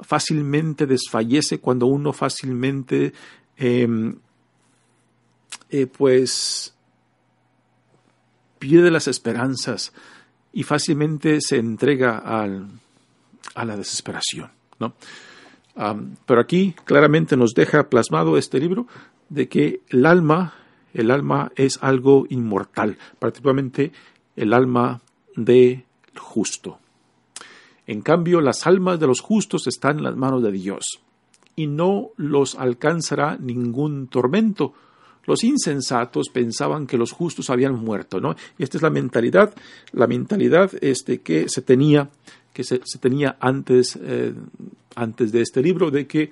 fácilmente 0.00 0.86
desfallece, 0.86 1.60
cuando 1.60 1.86
uno 1.86 2.12
fácilmente, 2.12 3.14
em, 3.56 4.16
eh, 5.70 5.86
pues, 5.86 6.74
pierde 8.58 8.90
las 8.90 9.08
esperanzas 9.08 9.92
y 10.52 10.62
fácilmente 10.62 11.40
se 11.40 11.56
entrega 11.56 12.18
al, 12.18 12.68
a 13.54 13.64
la 13.64 13.76
desesperación. 13.76 14.50
¿no? 14.78 14.94
pero 16.26 16.40
aquí 16.40 16.74
claramente 16.84 17.36
nos 17.36 17.52
deja 17.52 17.88
plasmado 17.88 18.36
este 18.36 18.58
libro 18.58 18.86
de 19.28 19.48
que 19.48 19.80
el 19.88 20.06
alma 20.06 20.54
el 20.94 21.10
alma 21.10 21.52
es 21.56 21.78
algo 21.82 22.26
inmortal, 22.28 22.98
particularmente 23.18 23.92
el 24.36 24.52
alma 24.52 25.00
del 25.36 25.84
justo. 26.16 26.78
En 27.86 28.02
cambio, 28.02 28.40
las 28.40 28.66
almas 28.66 28.98
de 29.00 29.06
los 29.06 29.20
justos 29.20 29.66
están 29.66 29.98
en 29.98 30.04
las 30.04 30.16
manos 30.16 30.42
de 30.42 30.52
Dios 30.52 31.00
y 31.56 31.66
no 31.66 32.10
los 32.16 32.54
alcanzará 32.54 33.36
ningún 33.38 34.08
tormento. 34.08 34.74
Los 35.28 35.44
insensatos 35.44 36.30
pensaban 36.30 36.86
que 36.86 36.96
los 36.96 37.12
justos 37.12 37.50
habían 37.50 37.74
muerto, 37.74 38.18
¿no? 38.18 38.34
Y 38.58 38.62
esta 38.62 38.78
es 38.78 38.82
la 38.82 38.88
mentalidad, 38.88 39.54
la 39.92 40.06
mentalidad 40.06 40.72
este, 40.80 41.18
que 41.18 41.50
se 41.50 41.60
tenía, 41.60 42.08
que 42.54 42.64
se, 42.64 42.78
tenía 42.98 43.36
antes, 43.38 43.98
eh, 44.02 44.32
antes 44.96 45.30
de 45.30 45.42
este 45.42 45.62
libro, 45.62 45.90
de 45.90 46.06
que 46.06 46.30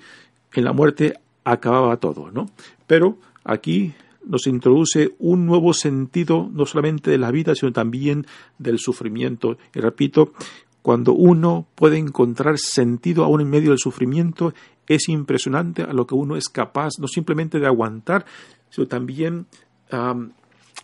en 0.53 0.63
la 0.63 0.73
muerte 0.73 1.13
acababa 1.43 1.97
todo, 1.97 2.31
¿no? 2.31 2.49
Pero 2.87 3.19
aquí 3.43 3.93
nos 4.25 4.47
introduce 4.47 5.13
un 5.19 5.45
nuevo 5.45 5.73
sentido 5.73 6.49
no 6.51 6.65
solamente 6.65 7.11
de 7.11 7.19
la 7.19 7.29
vida, 7.29 7.53
sino 7.53 7.71
también 7.71 8.25
del 8.57 8.79
sufrimiento. 8.79 9.59
Y 9.75 9.79
repito, 9.79 10.33
cuando 10.81 11.13
uno 11.13 11.67
puede 11.75 11.97
encontrar 11.97 12.57
sentido 12.57 13.23
aún 13.23 13.41
en 13.41 13.49
medio 13.49 13.71
del 13.71 13.79
sufrimiento, 13.79 14.53
es 14.87 15.09
impresionante 15.09 15.83
a 15.83 15.91
lo 15.91 16.07
que 16.07 16.15
uno 16.15 16.37
es 16.37 16.47
capaz 16.47 16.93
no 16.99 17.07
simplemente 17.07 17.59
de 17.59 17.67
aguantar, 17.67 18.25
sino 18.69 18.87
también 18.87 19.47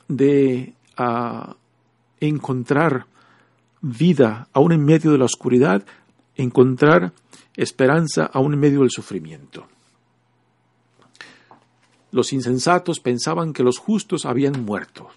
de 0.07 0.73
encontrar 2.19 3.05
vida 3.81 4.47
aún 4.53 4.71
en 4.73 4.83
medio 4.83 5.11
de 5.11 5.17
la 5.17 5.25
oscuridad, 5.25 5.85
encontrar 6.35 7.13
esperanza 7.55 8.25
aún 8.25 8.53
en 8.53 8.59
medio 8.59 8.79
del 8.79 8.89
sufrimiento. 8.89 9.67
Los 12.11 12.33
insensatos 12.33 12.99
pensaban 12.99 13.53
que 13.53 13.63
los 13.63 13.77
justos 13.77 14.25
habían 14.25 14.65
muerto, 14.65 15.09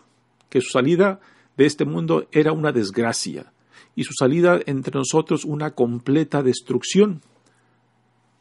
que 0.48 0.60
su 0.60 0.70
salida 0.70 1.20
de 1.56 1.66
este 1.66 1.84
mundo 1.84 2.28
era 2.30 2.52
una 2.52 2.72
desgracia 2.72 3.52
y 3.96 4.04
su 4.04 4.12
salida 4.12 4.60
entre 4.66 4.96
nosotros 4.96 5.44
una 5.44 5.72
completa 5.72 6.42
destrucción. 6.42 7.22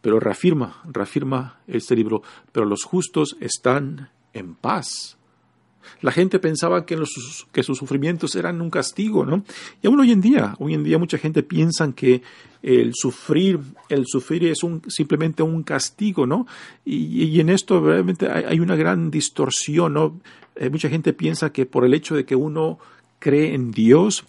Pero 0.02 0.20
reafirma, 0.20 0.84
reafirma 0.86 1.60
este 1.66 1.96
libro, 1.96 2.22
pero 2.52 2.68
los 2.68 2.84
justos 2.84 3.38
están 3.40 4.12
en 4.34 4.54
paz. 4.54 5.18
La 6.02 6.12
gente 6.12 6.40
pensaba 6.40 6.86
que, 6.86 6.98
que, 7.52 7.64
sus 7.64 7.78
sufrimientos 7.78 8.36
eran 8.36 8.62
un 8.62 8.70
castigo, 8.70 9.26
¿no? 9.26 9.44
Y 9.82 9.88
aún 9.88 10.00
hoy 10.00 10.12
en 10.12 10.22
día, 10.22 10.56
hoy 10.60 10.74
en 10.74 10.84
día 10.84 10.98
mucha 10.98 11.18
gente 11.18 11.44
piensa 11.44 11.92
que 11.94 12.22
el 12.62 12.92
sufrir, 12.96 13.60
el 13.90 14.06
sufrir 14.06 14.46
es 14.46 14.64
un, 14.64 14.82
simplemente 14.88 15.44
un 15.44 15.64
castigo, 15.64 16.26
¿no? 16.26 16.48
Y, 16.84 17.40
en 17.40 17.50
esto 17.50 17.80
realmente 17.80 18.30
hay, 18.30 18.60
una 18.60 18.76
gran 18.76 19.12
distorsión, 19.12 19.94
¿no? 19.94 20.20
Eh, 20.56 20.70
mucha 20.70 20.90
gente 20.90 21.14
piensa 21.14 21.52
que 21.52 21.66
por 21.66 21.86
el 21.86 21.94
hecho 21.94 22.16
de 22.16 22.26
que 22.26 22.36
uno 22.36 22.80
cree 23.26 23.56
en 23.56 23.72
Dios, 23.72 24.24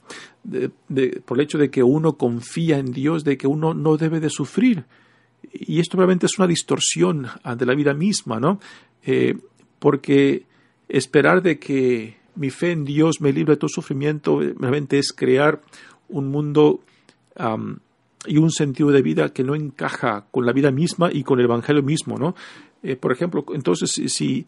por 1.27 1.37
el 1.37 1.45
hecho 1.45 1.59
de 1.59 1.69
que 1.69 1.83
uno 1.83 2.17
confía 2.17 2.79
en 2.79 2.93
Dios, 2.93 3.25
de 3.25 3.37
que 3.37 3.47
uno 3.47 3.75
no 3.75 3.99
debe 3.99 4.21
de 4.21 4.31
sufrir. 4.31 4.85
Y 5.53 5.81
esto 5.81 5.99
realmente 5.99 6.25
es 6.25 6.39
una 6.39 6.49
distorsión 6.49 7.27
de 7.59 7.67
la 7.67 7.75
vida 7.75 7.93
misma, 7.93 8.41
¿no? 8.41 8.59
Eh, 9.05 9.37
porque 9.79 10.47
esperar 10.89 11.43
de 11.43 11.59
que 11.59 12.17
mi 12.37 12.49
fe 12.49 12.73
en 12.73 12.87
Dios 12.87 13.21
me 13.21 13.35
libre 13.35 13.53
de 13.53 13.59
todo 13.59 13.69
sufrimiento 13.69 14.41
realmente 14.41 14.99
es 14.99 15.13
crear 15.13 15.61
un 16.09 16.29
mundo 16.29 16.81
y 18.27 18.39
un 18.39 18.51
sentido 18.51 18.91
de 18.93 19.03
vida 19.03 19.29
que 19.35 19.45
no 19.45 19.55
encaja 19.55 20.25
con 20.31 20.47
la 20.47 20.55
vida 20.55 20.71
misma 20.71 21.11
y 21.13 21.23
con 21.23 21.39
el 21.39 21.45
Evangelio 21.45 21.83
mismo, 21.83 22.17
¿no? 22.17 22.35
Eh, 22.83 22.97
por 22.97 23.13
ejemplo, 23.13 23.45
entonces, 23.53 23.91
si, 23.91 24.47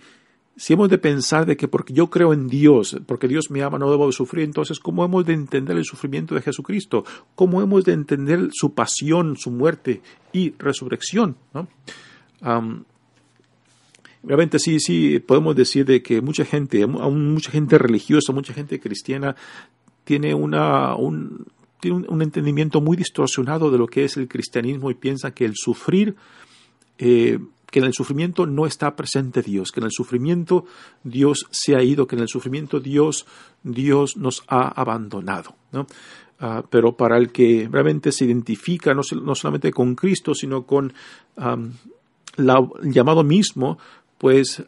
si 0.58 0.72
hemos 0.72 0.88
de 0.88 0.98
pensar 0.98 1.46
de 1.46 1.56
que 1.56 1.68
porque 1.68 1.94
yo 1.94 2.10
creo 2.10 2.32
en 2.32 2.48
Dios, 2.48 2.96
porque 3.06 3.28
Dios 3.28 3.48
me 3.48 3.62
ama, 3.62 3.78
no 3.78 3.90
debo 3.90 4.06
de 4.06 4.12
sufrir, 4.12 4.44
entonces, 4.44 4.80
¿cómo 4.80 5.04
hemos 5.04 5.24
de 5.24 5.32
entender 5.32 5.76
el 5.76 5.84
sufrimiento 5.84 6.34
de 6.34 6.42
Jesucristo? 6.42 7.04
¿Cómo 7.36 7.62
hemos 7.62 7.84
de 7.84 7.92
entender 7.92 8.48
su 8.52 8.74
pasión, 8.74 9.36
su 9.36 9.52
muerte 9.52 10.02
y 10.32 10.52
resurrección? 10.58 11.36
¿no? 11.54 11.68
realmente 14.24 14.58
sí, 14.58 14.80
sí, 14.80 15.20
podemos 15.20 15.54
decir 15.54 15.84
de 15.84 16.02
que 16.02 16.20
mucha 16.20 16.44
gente, 16.44 16.82
aún 16.82 17.32
mucha 17.32 17.52
gente 17.52 17.78
religiosa, 17.78 18.32
mucha 18.32 18.52
gente 18.52 18.80
cristiana, 18.80 19.36
tiene 20.02 20.34
una, 20.34 20.96
un, 20.96 21.46
tiene 21.78 22.04
un, 22.08 22.20
entendimiento 22.20 22.80
muy 22.80 22.96
distorsionado 22.96 23.70
de 23.70 23.78
lo 23.78 23.86
que 23.86 24.04
es 24.04 24.16
el 24.16 24.26
cristianismo 24.26 24.90
y 24.90 24.94
piensa 24.94 25.30
que 25.30 25.44
el 25.44 25.54
sufrir, 25.54 26.16
eh, 26.98 27.38
que 27.70 27.80
en 27.80 27.84
el 27.84 27.92
sufrimiento 27.92 28.46
no 28.46 28.66
está 28.66 28.96
presente 28.96 29.42
Dios, 29.42 29.72
que 29.72 29.80
en 29.80 29.86
el 29.86 29.92
sufrimiento 29.92 30.64
Dios 31.04 31.46
se 31.50 31.76
ha 31.76 31.82
ido, 31.82 32.06
que 32.06 32.16
en 32.16 32.22
el 32.22 32.28
sufrimiento 32.28 32.80
Dios, 32.80 33.26
Dios 33.62 34.16
nos 34.16 34.42
ha 34.48 34.68
abandonado. 34.68 35.54
¿no? 35.72 35.86
Ah, 36.40 36.62
pero 36.68 36.96
para 36.96 37.18
el 37.18 37.32
que 37.32 37.68
realmente 37.70 38.12
se 38.12 38.24
identifica 38.24 38.94
no, 38.94 39.02
no 39.22 39.34
solamente 39.34 39.72
con 39.72 39.94
Cristo, 39.94 40.34
sino 40.34 40.64
con 40.64 40.92
el 41.36 42.92
llamado 42.92 43.24
mismo, 43.24 43.78
pues 44.18 44.62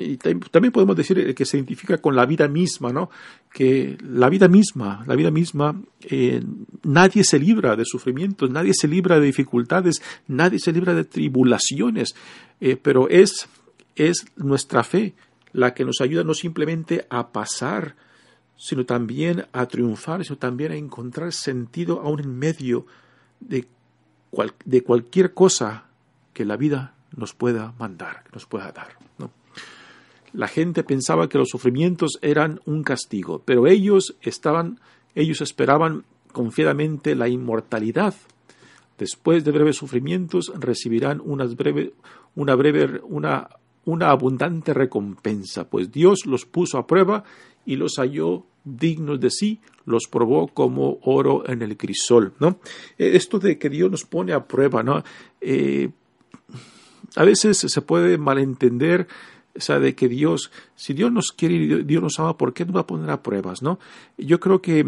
y 0.00 0.16
también 0.16 0.72
podemos 0.72 0.96
decir 0.96 1.34
que 1.34 1.44
se 1.44 1.56
identifica 1.56 1.98
con 1.98 2.16
la 2.16 2.26
vida 2.26 2.48
misma, 2.48 2.92
¿no? 2.92 3.10
Que 3.52 3.96
la 4.02 4.28
vida 4.28 4.48
misma, 4.48 5.04
la 5.06 5.14
vida 5.14 5.30
misma, 5.30 5.80
eh, 6.02 6.42
nadie 6.82 7.24
se 7.24 7.38
libra 7.38 7.76
de 7.76 7.84
sufrimientos, 7.84 8.50
nadie 8.50 8.72
se 8.74 8.88
libra 8.88 9.18
de 9.18 9.26
dificultades, 9.26 10.02
nadie 10.26 10.58
se 10.58 10.72
libra 10.72 10.94
de 10.94 11.04
tribulaciones, 11.04 12.14
eh, 12.60 12.76
pero 12.80 13.08
es, 13.08 13.48
es 13.96 14.26
nuestra 14.36 14.84
fe 14.84 15.14
la 15.52 15.72
que 15.72 15.84
nos 15.84 16.00
ayuda 16.00 16.24
no 16.24 16.34
simplemente 16.34 17.06
a 17.10 17.32
pasar, 17.32 17.96
sino 18.56 18.84
también 18.84 19.46
a 19.52 19.66
triunfar, 19.66 20.24
sino 20.24 20.36
también 20.36 20.72
a 20.72 20.76
encontrar 20.76 21.32
sentido 21.32 22.00
aún 22.00 22.20
en 22.20 22.38
medio 22.38 22.86
de, 23.40 23.66
de 24.64 24.82
cualquier 24.82 25.32
cosa 25.32 25.84
que 26.32 26.44
la 26.44 26.56
vida 26.56 26.94
nos 27.16 27.34
pueda 27.34 27.72
mandar, 27.78 28.24
que 28.24 28.30
nos 28.32 28.46
pueda 28.46 28.72
dar. 28.72 28.96
¿no? 29.18 29.30
La 30.34 30.48
gente 30.48 30.82
pensaba 30.82 31.28
que 31.28 31.38
los 31.38 31.48
sufrimientos 31.48 32.18
eran 32.20 32.60
un 32.66 32.82
castigo, 32.82 33.40
pero 33.44 33.68
ellos 33.68 34.16
estaban, 34.20 34.80
ellos 35.14 35.40
esperaban 35.40 36.04
confiadamente 36.32 37.14
la 37.14 37.28
inmortalidad. 37.28 38.14
Después 38.98 39.44
de 39.44 39.52
breves 39.52 39.76
sufrimientos 39.76 40.52
recibirán 40.58 41.22
unas 41.24 41.54
breve, 41.54 41.94
una 42.34 42.56
breve, 42.56 43.00
una, 43.04 43.48
una 43.84 44.10
abundante 44.10 44.74
recompensa, 44.74 45.70
pues 45.70 45.92
Dios 45.92 46.26
los 46.26 46.44
puso 46.46 46.78
a 46.78 46.86
prueba 46.88 47.22
y 47.64 47.76
los 47.76 47.94
halló 47.98 48.44
dignos 48.64 49.20
de 49.20 49.30
sí, 49.30 49.60
los 49.86 50.08
probó 50.10 50.48
como 50.48 50.98
oro 51.02 51.48
en 51.48 51.62
el 51.62 51.76
crisol, 51.76 52.32
¿no? 52.40 52.58
Eh, 52.98 53.12
esto 53.14 53.38
de 53.38 53.56
que 53.56 53.70
Dios 53.70 53.88
nos 53.88 54.04
pone 54.04 54.32
a 54.32 54.48
prueba, 54.48 54.82
¿no? 54.82 55.04
Eh, 55.40 55.90
a 57.14 57.24
veces 57.24 57.58
se 57.58 57.82
puede 57.82 58.18
malentender 58.18 59.06
O 59.56 59.60
sea, 59.60 59.78
de 59.78 59.94
que 59.94 60.08
Dios, 60.08 60.50
si 60.74 60.94
Dios 60.94 61.12
nos 61.12 61.32
quiere 61.32 61.54
y 61.54 61.82
Dios 61.84 62.02
nos 62.02 62.18
ama, 62.18 62.36
¿por 62.36 62.52
qué 62.52 62.64
nos 62.64 62.74
va 62.74 62.80
a 62.80 62.86
poner 62.86 63.08
a 63.10 63.22
pruebas, 63.22 63.62
no? 63.62 63.78
Yo 64.18 64.40
creo 64.40 64.60
que, 64.60 64.84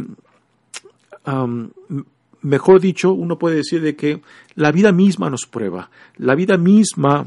mejor 2.42 2.80
dicho, 2.80 3.12
uno 3.12 3.38
puede 3.38 3.56
decir 3.56 3.80
de 3.80 3.94
que 3.94 4.22
la 4.54 4.72
vida 4.72 4.90
misma 4.92 5.30
nos 5.30 5.46
prueba. 5.46 5.90
La 6.16 6.34
vida 6.34 6.56
misma 6.56 7.26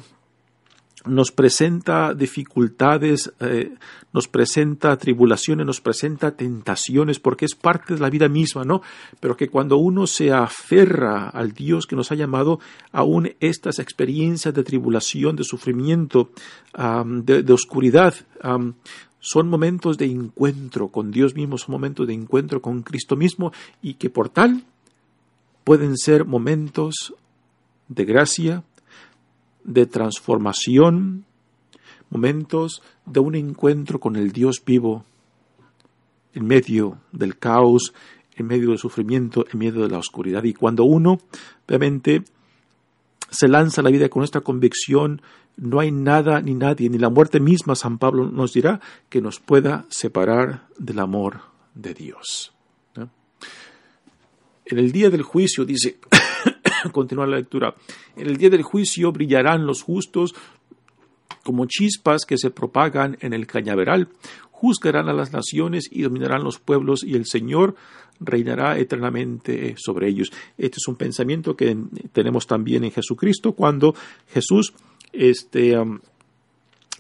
nos 1.05 1.31
presenta 1.31 2.13
dificultades, 2.13 3.31
eh, 3.39 3.73
nos 4.12 4.27
presenta 4.27 4.97
tribulaciones, 4.97 5.65
nos 5.65 5.81
presenta 5.81 6.31
tentaciones, 6.31 7.19
porque 7.19 7.45
es 7.45 7.55
parte 7.55 7.93
de 7.93 7.99
la 7.99 8.09
vida 8.09 8.27
misma, 8.27 8.63
¿no? 8.63 8.81
Pero 9.19 9.38
que 9.38 9.49
cuando 9.49 9.77
uno 9.77 10.07
se 10.07 10.31
aferra 10.31 11.29
al 11.29 11.53
Dios 11.53 11.85
que 11.85 11.95
nos 11.95 12.12
ha 12.12 12.15
llamado, 12.15 12.59
aún 12.91 13.31
estas 13.39 13.79
experiencias 13.79 14.53
de 14.53 14.63
tribulación, 14.63 15.35
de 15.35 15.43
sufrimiento, 15.43 16.31
de, 16.75 17.53
oscuridad, 17.53 18.13
son 19.19 19.49
momentos 19.49 19.97
de 19.97 20.05
encuentro 20.05 20.89
con 20.89 21.12
Dios 21.12 21.35
mismo, 21.35 21.57
son 21.57 21.73
momentos 21.73 22.07
de 22.07 22.13
encuentro 22.13 22.62
con 22.62 22.81
Cristo 22.81 23.15
mismo, 23.15 23.51
y 23.81 23.95
que 23.95 24.09
por 24.09 24.29
tal 24.29 24.63
pueden 25.63 25.97
ser 25.97 26.25
momentos 26.25 27.13
de 27.88 28.05
gracia, 28.05 28.63
de 29.63 29.85
transformación, 29.85 31.25
momentos 32.09 32.81
de 33.05 33.19
un 33.19 33.35
encuentro 33.35 33.99
con 33.99 34.15
el 34.15 34.31
Dios 34.31 34.63
vivo 34.65 35.05
en 36.33 36.45
medio 36.45 36.99
del 37.11 37.37
caos, 37.37 37.93
en 38.35 38.47
medio 38.47 38.69
del 38.69 38.77
sufrimiento, 38.77 39.45
en 39.51 39.59
medio 39.59 39.81
de 39.81 39.89
la 39.89 39.97
oscuridad. 39.97 40.43
Y 40.43 40.53
cuando 40.53 40.83
uno 40.83 41.19
obviamente 41.67 42.23
se 43.29 43.47
lanza 43.47 43.81
a 43.81 43.83
la 43.83 43.91
vida 43.91 44.09
con 44.09 44.23
esta 44.23 44.41
convicción, 44.41 45.21
no 45.57 45.79
hay 45.79 45.91
nada 45.91 46.41
ni 46.41 46.53
nadie, 46.53 46.89
ni 46.89 46.97
la 46.97 47.09
muerte 47.09 47.39
misma, 47.39 47.75
San 47.75 47.97
Pablo 47.97 48.29
nos 48.31 48.53
dirá, 48.53 48.79
que 49.09 49.21
nos 49.21 49.39
pueda 49.39 49.85
separar 49.89 50.67
del 50.77 50.99
amor 50.99 51.41
de 51.75 51.93
Dios. 51.93 52.53
En 54.65 54.77
el 54.77 54.91
día 54.91 55.09
del 55.09 55.23
juicio, 55.23 55.65
dice 55.65 55.97
Continúa 56.91 57.27
la 57.27 57.37
lectura. 57.37 57.75
En 58.15 58.27
el 58.27 58.37
día 58.37 58.49
del 58.49 58.63
juicio 58.63 59.11
brillarán 59.11 59.65
los 59.65 59.83
justos 59.83 60.35
como 61.43 61.65
chispas 61.65 62.25
que 62.25 62.37
se 62.37 62.51
propagan 62.51 63.17
en 63.21 63.33
el 63.33 63.47
cañaveral. 63.47 64.09
Juzgarán 64.51 65.07
a 65.07 65.13
las 65.13 65.31
naciones 65.31 65.87
y 65.91 66.01
dominarán 66.01 66.43
los 66.43 66.59
pueblos 66.59 67.03
y 67.03 67.15
el 67.15 67.25
Señor 67.25 67.75
reinará 68.19 68.77
eternamente 68.77 69.75
sobre 69.77 70.09
ellos. 70.09 70.31
Este 70.57 70.77
es 70.77 70.87
un 70.87 70.95
pensamiento 70.95 71.55
que 71.55 71.77
tenemos 72.11 72.45
también 72.45 72.83
en 72.83 72.91
Jesucristo 72.91 73.53
cuando 73.53 73.95
Jesús 74.27 74.73
este, 75.13 75.77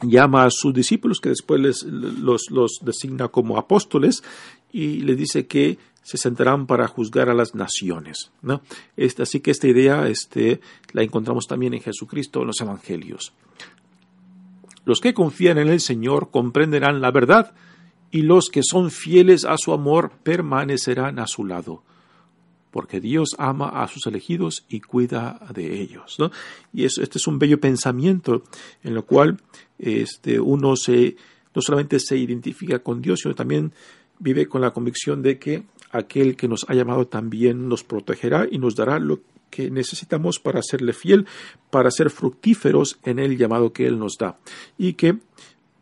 llama 0.01 0.45
a 0.45 0.49
sus 0.49 0.73
discípulos, 0.73 1.19
que 1.19 1.29
después 1.29 1.83
los, 1.83 2.49
los 2.49 2.79
designa 2.81 3.27
como 3.27 3.57
apóstoles, 3.57 4.23
y 4.71 5.01
les 5.01 5.17
dice 5.17 5.47
que 5.47 5.77
se 6.03 6.17
sentarán 6.17 6.65
para 6.65 6.87
juzgar 6.87 7.29
a 7.29 7.33
las 7.33 7.55
naciones. 7.55 8.31
¿no? 8.41 8.61
Este, 8.97 9.23
así 9.23 9.39
que 9.39 9.51
esta 9.51 9.67
idea 9.67 10.07
este, 10.07 10.61
la 10.93 11.03
encontramos 11.03 11.45
también 11.47 11.73
en 11.73 11.81
Jesucristo 11.81 12.41
en 12.41 12.47
los 12.47 12.61
Evangelios. 12.61 13.33
Los 14.85 15.01
que 15.01 15.13
confían 15.13 15.57
en 15.57 15.67
el 15.67 15.81
Señor 15.81 16.31
comprenderán 16.31 17.01
la 17.01 17.11
verdad 17.11 17.53
y 18.11 18.23
los 18.23 18.49
que 18.49 18.61
son 18.63 18.89
fieles 18.89 19.45
a 19.45 19.55
su 19.57 19.71
amor 19.73 20.11
permanecerán 20.23 21.19
a 21.19 21.27
su 21.27 21.45
lado, 21.45 21.83
porque 22.71 22.99
Dios 22.99 23.35
ama 23.37 23.69
a 23.69 23.87
sus 23.87 24.07
elegidos 24.07 24.65
y 24.67 24.79
cuida 24.79 25.39
de 25.53 25.79
ellos. 25.79 26.15
¿no? 26.17 26.31
Y 26.73 26.85
este 26.85 27.17
es 27.17 27.27
un 27.27 27.37
bello 27.37 27.59
pensamiento 27.59 28.43
en 28.83 28.95
lo 28.95 29.05
cual 29.05 29.39
este, 29.77 30.39
uno 30.39 30.75
se, 30.75 31.15
no 31.53 31.61
solamente 31.61 31.99
se 31.99 32.17
identifica 32.17 32.79
con 32.79 33.01
Dios, 33.01 33.19
sino 33.21 33.35
también 33.35 33.73
vive 34.17 34.47
con 34.47 34.61
la 34.61 34.71
convicción 34.71 35.21
de 35.21 35.37
que 35.37 35.63
aquel 35.91 36.35
que 36.35 36.47
nos 36.47 36.65
ha 36.69 36.73
llamado 36.73 37.07
también 37.07 37.67
nos 37.67 37.83
protegerá 37.83 38.47
y 38.49 38.59
nos 38.59 38.75
dará 38.75 38.99
lo 38.99 39.19
que 39.49 39.71
necesitamos 39.71 40.39
para 40.39 40.61
serle 40.61 40.93
fiel, 40.93 41.25
para 41.71 41.91
ser 41.91 42.09
fructíferos 42.09 42.99
en 43.03 43.19
el 43.19 43.37
llamado 43.37 43.73
que 43.73 43.87
Él 43.87 43.99
nos 43.99 44.17
da. 44.17 44.37
Y 44.77 44.93
que, 44.93 45.17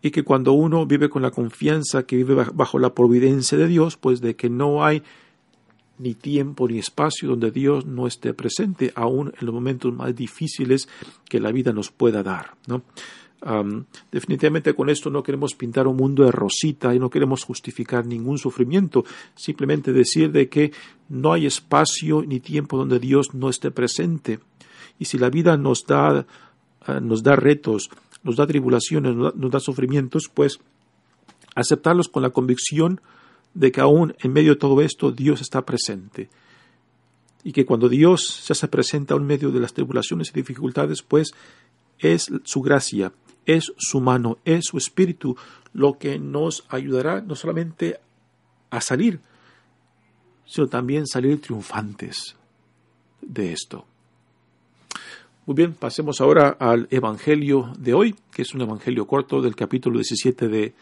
y 0.02 0.12
que 0.12 0.24
cuando 0.24 0.54
uno 0.54 0.86
vive 0.86 1.10
con 1.10 1.22
la 1.22 1.32
confianza 1.32 2.04
que 2.04 2.16
vive 2.16 2.36
bajo 2.54 2.80
la 2.80 2.94
providencia 2.94 3.58
de 3.58 3.68
Dios, 3.68 3.98
pues 3.98 4.22
de 4.22 4.36
que 4.36 4.50
no 4.50 4.86
hay 4.86 5.04
ni 6.00 6.14
tiempo 6.14 6.68
ni 6.68 6.80
espacio 6.80 7.30
donde 7.30 7.52
Dios 7.52 7.86
no 7.86 8.08
esté 8.08 8.34
presente, 8.34 8.92
aún 8.96 9.34
en 9.40 9.46
los 9.46 9.54
momentos 9.54 9.94
más 9.94 10.16
difíciles 10.16 10.88
que 11.28 11.40
la 11.40 11.52
vida 11.52 11.74
nos 11.74 11.92
pueda 11.92 12.24
dar. 12.24 12.56
¿no? 12.68 12.84
Definitivamente 14.12 14.74
con 14.74 14.90
esto 14.90 15.10
no 15.10 15.22
queremos 15.22 15.54
pintar 15.54 15.88
un 15.88 15.96
mundo 15.96 16.24
de 16.24 16.32
rosita 16.32 16.94
y 16.96 17.00
no 17.00 17.10
queremos 17.10 17.44
justificar 17.44 18.06
ningún 18.06 18.38
sufrimiento, 18.38 19.06
simplemente 19.36 19.94
decir 19.94 20.32
de 20.32 20.50
que 20.50 20.72
no 21.10 21.34
hay 21.34 21.46
espacio 21.46 22.24
ni 22.24 22.40
tiempo 22.40 22.78
donde 22.78 23.00
Dios 23.00 23.34
no 23.34 23.50
esté 23.50 23.72
presente. 23.72 24.40
Y 25.00 25.06
si 25.06 25.18
la 25.18 25.30
vida 25.30 25.56
nos 25.58 25.86
da, 25.86 26.26
ah, 26.82 27.00
nos 27.00 27.22
da 27.22 27.36
retos, 27.36 27.90
nos 28.24 28.36
da 28.36 28.48
tribulaciones, 28.48 29.16
nos 29.16 29.52
da, 29.52 29.60
sufrimientos, 29.60 30.30
pues 30.34 30.60
aceptarlos 31.56 32.10
con 32.10 32.24
la 32.24 32.32
convicción 32.32 33.02
de 33.54 33.72
que 33.72 33.82
aún 33.82 34.16
en 34.20 34.34
medio 34.34 34.54
de 34.54 34.60
todo 34.60 34.82
esto 34.82 35.12
Dios 35.12 35.42
está 35.42 35.66
presente. 35.66 36.30
Y 37.44 37.52
que 37.52 37.66
cuando 37.66 37.88
Dios 37.88 38.42
se 38.44 38.54
hace 38.54 38.68
presente 38.68 39.14
en 39.14 39.26
medio 39.26 39.52
de 39.52 39.60
las 39.60 39.74
tribulaciones 39.74 40.30
y 40.30 40.34
dificultades, 40.34 41.04
pues 41.04 41.32
es 42.00 42.30
su 42.44 42.62
gracia, 42.62 43.14
es 43.48 43.74
su 43.78 44.00
mano, 44.02 44.38
es 44.46 44.66
su 44.66 44.78
espíritu 44.78 45.36
lo 45.74 45.98
que 45.98 46.20
nos 46.20 46.66
ayudará 46.70 47.22
no 47.22 47.34
solamente 47.34 48.00
a 48.70 48.82
salir, 48.82 49.20
sino 50.46 50.68
también 50.68 51.08
salir 51.08 51.42
triunfantes 51.42 52.36
de 53.22 53.54
esto. 53.54 53.86
Muy 55.46 55.56
bien, 55.56 55.74
pasemos 55.74 56.20
ahora 56.20 56.58
al 56.60 56.88
Evangelio 56.92 57.72
de 57.80 57.94
hoy, 57.94 58.16
que 58.32 58.42
es 58.42 58.54
un 58.54 58.62
Evangelio 58.62 59.08
corto 59.08 59.42
del 59.42 59.56
capítulo 59.56 59.98
17 59.98 60.48
de, 60.50 60.74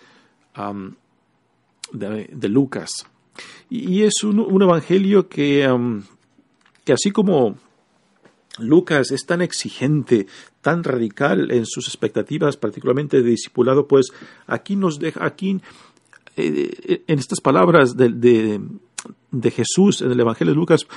de, 1.91 2.49
Lucas. 2.49 2.89
Y, 3.69 4.01
es 4.01 4.23
un, 4.23 4.62
Evangelio 4.62 5.30
que, 5.30 5.69
que 6.84 6.93
así 6.93 7.12
como 7.12 7.58
Lucas 8.60 9.12
es 9.12 9.26
tan 9.26 9.41
exigente, 9.41 10.28
tan 10.62 10.84
radical 10.84 11.52
en 11.52 11.65
sus 11.65 11.88
expectativas, 11.88 12.58
particularmente 12.58 13.22
de 13.22 13.30
discipulado, 13.30 13.88
pues 13.88 14.08
aquí 14.48 14.76
nos 14.76 15.00
deja, 15.00 15.26
aquí 15.26 15.60
eh, 16.38 17.04
en 17.08 17.20
estas 17.20 17.41
palabras 17.41 17.96
de, 17.96 18.10
de, 19.32 19.52
Jesús 19.52 20.02
en 20.02 20.12
el 20.12 20.20
Evangelio 20.20 20.54
de 20.54 20.60
Lucas, 20.60 20.88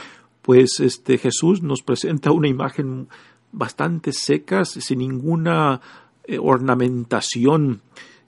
pues 0.42 0.81
este 0.81 1.18
Jesús 1.18 1.62
nos 1.62 1.83
presenta 1.83 2.31
una 2.31 2.49
imagen 2.49 3.09
bastante 3.53 4.12
seca, 4.12 4.64
sin 4.64 4.99
ninguna 4.99 5.81
eh, 6.25 6.38
ornamentación, 6.40 7.83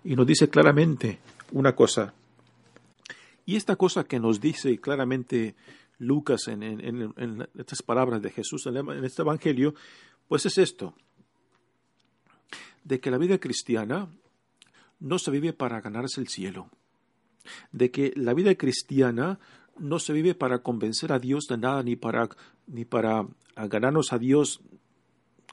y 0.05 0.17
nos 0.17 0.27
dice 0.27 0.49
claramente 0.49 1.19
una 1.53 1.75
cosa. 1.75 2.15
Y 3.47 3.57
esta 3.57 3.77
cosa 3.77 4.05
que 4.05 4.21
nos 4.21 4.41
dice 4.41 4.79
claramente 4.79 5.55
Lucas 6.01 6.49
en, 6.49 7.47
estas 7.57 7.83
palabras 7.83 8.21
de 8.23 8.31
Jesús 8.31 8.67
en 8.67 9.05
este 9.05 9.23
Evangelio, 9.23 9.75
pues 10.27 10.47
es 10.47 10.59
esto, 10.59 10.95
de 12.85 13.01
que 13.01 13.11
la 13.11 13.19
vida 13.19 13.39
cristiana 13.39 14.09
no 14.99 15.19
se 15.19 15.31
vive 15.31 15.53
para 15.53 15.81
ganarse 15.81 16.21
el 16.21 16.29
cielo, 16.29 16.71
de 17.71 17.91
que 17.91 18.13
la 18.17 18.35
vida 18.35 18.55
cristiana 18.55 19.39
no 19.79 19.99
se 19.99 20.13
vive 20.13 20.35
para 20.35 20.61
convencer 20.61 21.13
a 21.13 21.19
Dios 21.19 21.45
de 21.49 21.59
nada, 21.59 21.83
ni 21.83 21.97
para, 21.97 22.29
ni 22.67 22.85
para 22.85 23.27
ganarnos 23.57 24.13
a 24.13 24.19
Dios 24.19 24.61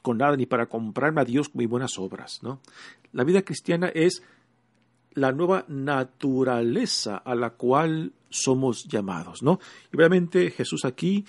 con 0.02 0.18
nada, 0.18 0.36
ni 0.36 0.46
para 0.46 0.66
comprarme 0.66 1.20
a 1.20 1.24
Dios 1.24 1.50
con 1.50 1.66
buenas 1.66 1.98
obras. 1.98 2.42
¿no? 2.42 2.60
La 3.12 3.24
vida 3.24 3.42
cristiana 3.42 3.88
es 3.88 4.22
la 5.18 5.32
nueva 5.32 5.64
naturaleza 5.68 7.16
a 7.16 7.34
la 7.34 7.50
cual 7.50 8.12
somos 8.30 8.84
llamados, 8.84 9.42
¿no? 9.42 9.58
Y 9.92 9.96
obviamente 9.96 10.50
Jesús 10.50 10.84
aquí, 10.84 11.24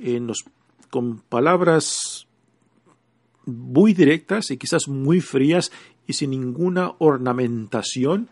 eh, 0.00 0.20
nos, 0.20 0.44
con 0.90 1.18
palabras 1.18 2.26
muy 3.44 3.94
directas 3.94 4.50
y 4.50 4.56
quizás 4.56 4.88
muy 4.88 5.20
frías 5.20 5.72
y 6.06 6.12
sin 6.12 6.30
ninguna 6.30 6.92
ornamentación, 6.98 8.28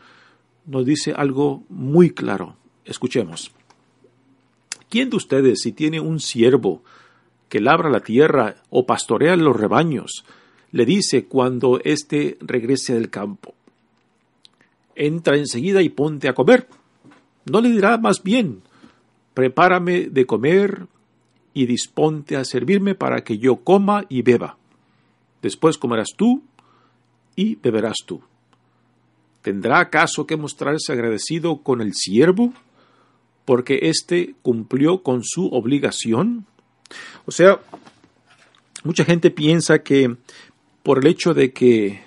nos 0.67 0.85
dice 0.85 1.13
algo 1.13 1.65
muy 1.69 2.11
claro. 2.11 2.57
Escuchemos. 2.85 3.53
¿Quién 4.89 5.11
de 5.11 5.17
ustedes, 5.17 5.61
si 5.63 5.73
tiene 5.73 6.01
un 6.01 6.21
siervo 6.21 6.83
que 7.49 7.61
labra 7.61 7.91
la 7.91 8.01
tierra 8.01 8.57
o 8.71 8.87
pastorea 8.87 9.37
los 9.37 9.57
rebaños, 9.57 10.25
le 10.73 10.85
dice 10.85 11.27
cuando 11.27 11.81
éste 11.83 12.39
regrese 12.41 12.95
del 12.95 13.11
campo, 13.11 13.55
entra 14.95 15.37
enseguida 15.37 15.83
y 15.83 15.89
ponte 15.89 16.29
a 16.29 16.35
comer. 16.35 16.69
No 17.51 17.61
le 17.61 17.71
dirá 17.71 17.99
más 17.99 18.23
bien, 18.23 18.63
prepárame 19.35 20.09
de 20.11 20.27
comer 20.27 20.87
y 21.53 21.67
disponte 21.67 22.37
a 22.37 22.45
servirme 22.45 22.95
para 22.95 23.23
que 23.25 23.39
yo 23.39 23.57
coma 23.57 24.05
y 24.09 24.23
beba. 24.23 24.57
Después 25.43 25.79
comerás 25.79 26.09
tú 26.17 26.43
y 27.35 27.57
beberás 27.57 27.97
tú. 28.07 28.23
¿tendrá 29.43 29.81
acaso 29.81 30.27
que 30.27 30.37
mostrarse 30.37 30.93
agradecido 30.93 31.63
con 31.63 31.81
el 31.81 31.95
siervo? 31.95 32.53
Porque 33.45 33.81
éste 33.83 34.35
cumplió 34.43 35.03
con 35.03 35.23
su 35.25 35.47
obligación. 35.47 36.47
O 37.27 37.33
sea, 37.33 37.61
mucha 38.85 39.05
gente 39.05 39.31
piensa 39.31 39.83
que 39.83 40.17
por 40.83 40.99
el 40.99 41.07
hecho 41.07 41.35
de 41.35 41.53
que 41.53 42.03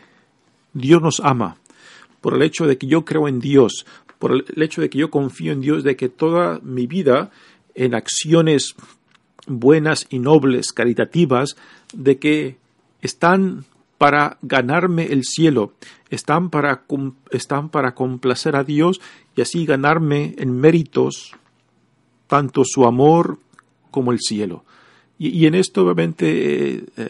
Dios 0.73 1.01
nos 1.01 1.19
ama, 1.19 1.57
por 2.23 2.35
el 2.35 2.41
hecho 2.41 2.65
de 2.65 2.77
que 2.77 2.87
yo 2.87 3.03
creo 3.03 3.27
en 3.27 3.41
Dios, 3.41 3.85
por 4.17 4.31
el 4.31 4.63
hecho 4.63 4.79
de 4.79 4.89
que 4.89 4.97
yo 4.97 5.11
confío 5.11 5.51
en 5.51 5.59
Dios, 5.59 5.83
de 5.83 5.97
que 5.97 6.07
toda 6.07 6.61
mi 6.63 6.87
vida 6.87 7.31
en 7.75 7.93
acciones 7.93 8.75
buenas 9.45 10.07
y 10.09 10.19
nobles, 10.19 10.71
caritativas, 10.71 11.57
de 11.93 12.19
que 12.19 12.55
están 13.01 13.65
para 13.97 14.37
ganarme 14.41 15.07
el 15.07 15.25
cielo, 15.25 15.73
están 16.09 16.49
para, 16.49 16.83
están 17.31 17.67
para 17.67 17.93
complacer 17.93 18.55
a 18.55 18.63
Dios 18.63 19.01
y 19.35 19.41
así 19.41 19.65
ganarme 19.65 20.33
en 20.37 20.57
méritos 20.57 21.35
tanto 22.27 22.63
su 22.63 22.85
amor 22.85 23.37
como 23.91 24.13
el 24.13 24.19
cielo. 24.21 24.63
Y, 25.19 25.45
en 25.45 25.55
esto 25.55 25.83
obviamente 25.83 26.75
eh, 26.75 26.85
eh, 26.95 27.09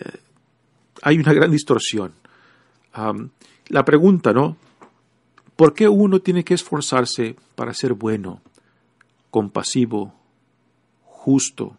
hay 1.04 1.20
una 1.20 1.34
gran 1.34 1.52
distorsión. 1.52 2.14
la 3.68 3.86
pregunta, 3.86 4.34
¿no? 4.34 4.58
¿Por 5.56 5.74
qué 5.74 5.88
uno 5.88 6.20
tiene 6.20 6.44
que 6.44 6.54
esforzarse 6.54 7.36
para 7.56 7.74
ser 7.74 7.94
bueno, 7.94 8.42
compasivo, 9.30 10.14
justo? 11.04 11.78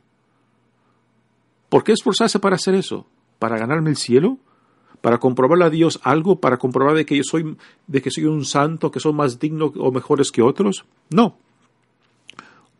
¿Por 1.68 1.82
qué 1.82 1.92
esforzarse 1.92 2.38
para 2.38 2.56
hacer 2.56 2.74
eso? 2.74 3.06
¿Para 3.38 3.58
ganarme 3.58 3.90
el 3.90 3.96
cielo? 3.96 4.38
¿Para 5.00 5.18
comprobarle 5.18 5.64
a 5.64 5.70
Dios 5.70 6.00
algo? 6.04 6.40
¿Para 6.40 6.56
comprobar 6.56 6.94
de 6.94 7.04
que 7.04 7.16
yo 7.16 7.24
soy, 7.24 7.56
de 7.86 8.00
que 8.00 8.10
soy 8.10 8.24
un 8.24 8.44
santo, 8.44 8.90
que 8.90 9.00
soy 9.00 9.12
más 9.12 9.38
digno 9.38 9.72
o 9.76 9.90
mejores 9.90 10.30
que 10.30 10.40
otros? 10.40 10.84
No. 11.10 11.36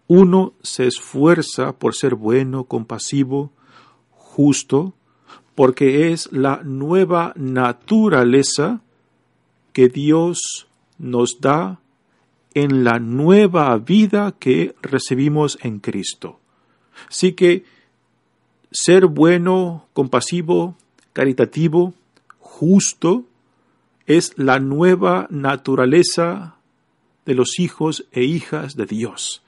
Uno 0.07 0.55
se 0.63 0.87
esfuerza 0.87 1.73
por 1.73 1.95
ser 1.95 2.15
bueno, 2.15 2.65
compasivo, 2.65 3.51
justo, 4.11 4.95
porque 5.55 6.13
es 6.13 6.31
la 6.33 6.63
nueva 6.63 7.33
naturaleza 7.37 8.81
que 9.73 9.89
Dios 9.89 10.69
nos 10.99 11.41
da 11.41 11.81
en 12.55 12.85
la 12.85 12.99
nueva 12.99 13.77
vida 13.79 14.35
que 14.39 14.75
recibimos 14.81 15.59
en 15.63 15.81
Cristo. 15.81 16.39
Así 17.09 17.33
que 17.33 17.65
ser 18.71 19.07
bueno, 19.07 19.87
compasivo, 19.93 20.77
caritativo, 21.13 21.95
justo, 22.39 23.25
es 24.07 24.33
la 24.37 24.59
nueva 24.59 25.27
naturaleza 25.31 26.57
de 27.25 27.35
los 27.35 27.59
hijos 27.59 28.07
e 28.13 28.23
hijas 28.25 28.77
de 28.77 28.87
Dios, 28.87 29.43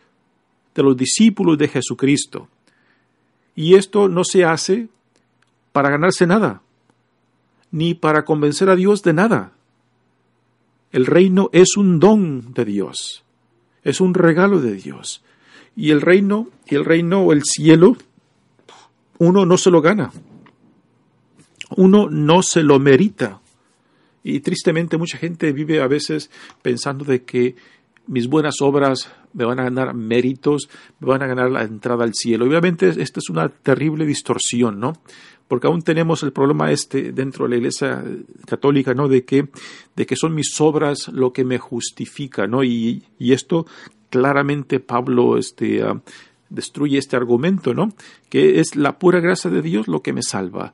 de 0.74 0.82
los 0.82 0.96
discípulos 0.96 1.58
de 1.58 1.68
Jesucristo. 1.68 2.48
Y 3.54 3.74
esto 3.74 4.08
no 4.08 4.24
se 4.24 4.44
hace 4.44 4.88
para 5.72 5.90
ganarse 5.90 6.26
nada, 6.26 6.62
ni 7.70 7.94
para 7.94 8.24
convencer 8.24 8.70
a 8.70 8.76
Dios 8.76 9.02
de 9.02 9.12
nada. 9.12 9.52
El 10.92 11.06
reino 11.06 11.50
es 11.52 11.76
un 11.76 11.98
don 12.00 12.52
de 12.54 12.64
Dios, 12.64 13.24
es 13.82 14.00
un 14.00 14.14
regalo 14.14 14.60
de 14.60 14.74
Dios. 14.74 15.22
Y 15.74 15.90
el 15.90 16.00
reino, 16.00 16.48
y 16.66 16.74
el 16.74 16.84
reino 16.84 17.22
o 17.22 17.32
el 17.32 17.42
cielo, 17.44 17.96
uno 19.18 19.44
no 19.44 19.58
se 19.58 19.70
lo 19.70 19.82
gana. 19.82 20.12
Uno 21.76 22.08
no 22.08 22.42
se 22.42 22.62
lo 22.62 22.78
merita. 22.78 23.40
Y 24.22 24.40
tristemente 24.40 24.96
mucha 24.96 25.18
gente 25.18 25.52
vive 25.52 25.80
a 25.80 25.86
veces 25.86 26.30
pensando 26.62 27.04
de 27.04 27.24
que 27.24 27.56
mis 28.06 28.28
buenas 28.28 28.60
obras 28.60 29.12
me 29.32 29.44
van 29.44 29.60
a 29.60 29.64
ganar 29.64 29.94
méritos, 29.94 30.68
me 31.00 31.08
van 31.08 31.22
a 31.22 31.26
ganar 31.26 31.50
la 31.50 31.62
entrada 31.62 32.04
al 32.04 32.14
cielo. 32.14 32.46
Obviamente 32.46 32.88
esta 32.88 33.20
es 33.20 33.28
una 33.28 33.48
terrible 33.48 34.06
distorsión, 34.06 34.80
¿no? 34.80 34.94
Porque 35.48 35.66
aún 35.66 35.82
tenemos 35.82 36.22
el 36.22 36.32
problema 36.32 36.72
este 36.72 37.12
dentro 37.12 37.44
de 37.44 37.50
la 37.50 37.56
Iglesia 37.56 38.04
católica, 38.46 38.94
¿no? 38.94 39.08
De 39.08 39.24
que, 39.24 39.48
de 39.94 40.06
son 40.16 40.34
mis 40.34 40.60
obras 40.60 41.08
lo 41.08 41.32
que 41.32 41.44
me 41.44 41.58
justifica, 41.58 42.46
¿no? 42.46 42.64
Y, 42.64 43.04
esto 43.18 43.66
claramente 44.10 44.80
Pablo 44.80 45.36
este, 45.36 45.82
ah, 45.82 46.00
destruye 46.48 46.98
este 46.98 47.16
argumento, 47.16 47.74
¿no? 47.74 47.92
Que 48.28 48.60
es 48.60 48.76
la 48.76 48.98
pura 48.98 49.20
gracia 49.20 49.50
de 49.50 49.62
Dios 49.62 49.88
lo 49.88 50.02
que 50.02 50.12
me 50.12 50.22
salva. 50.22 50.72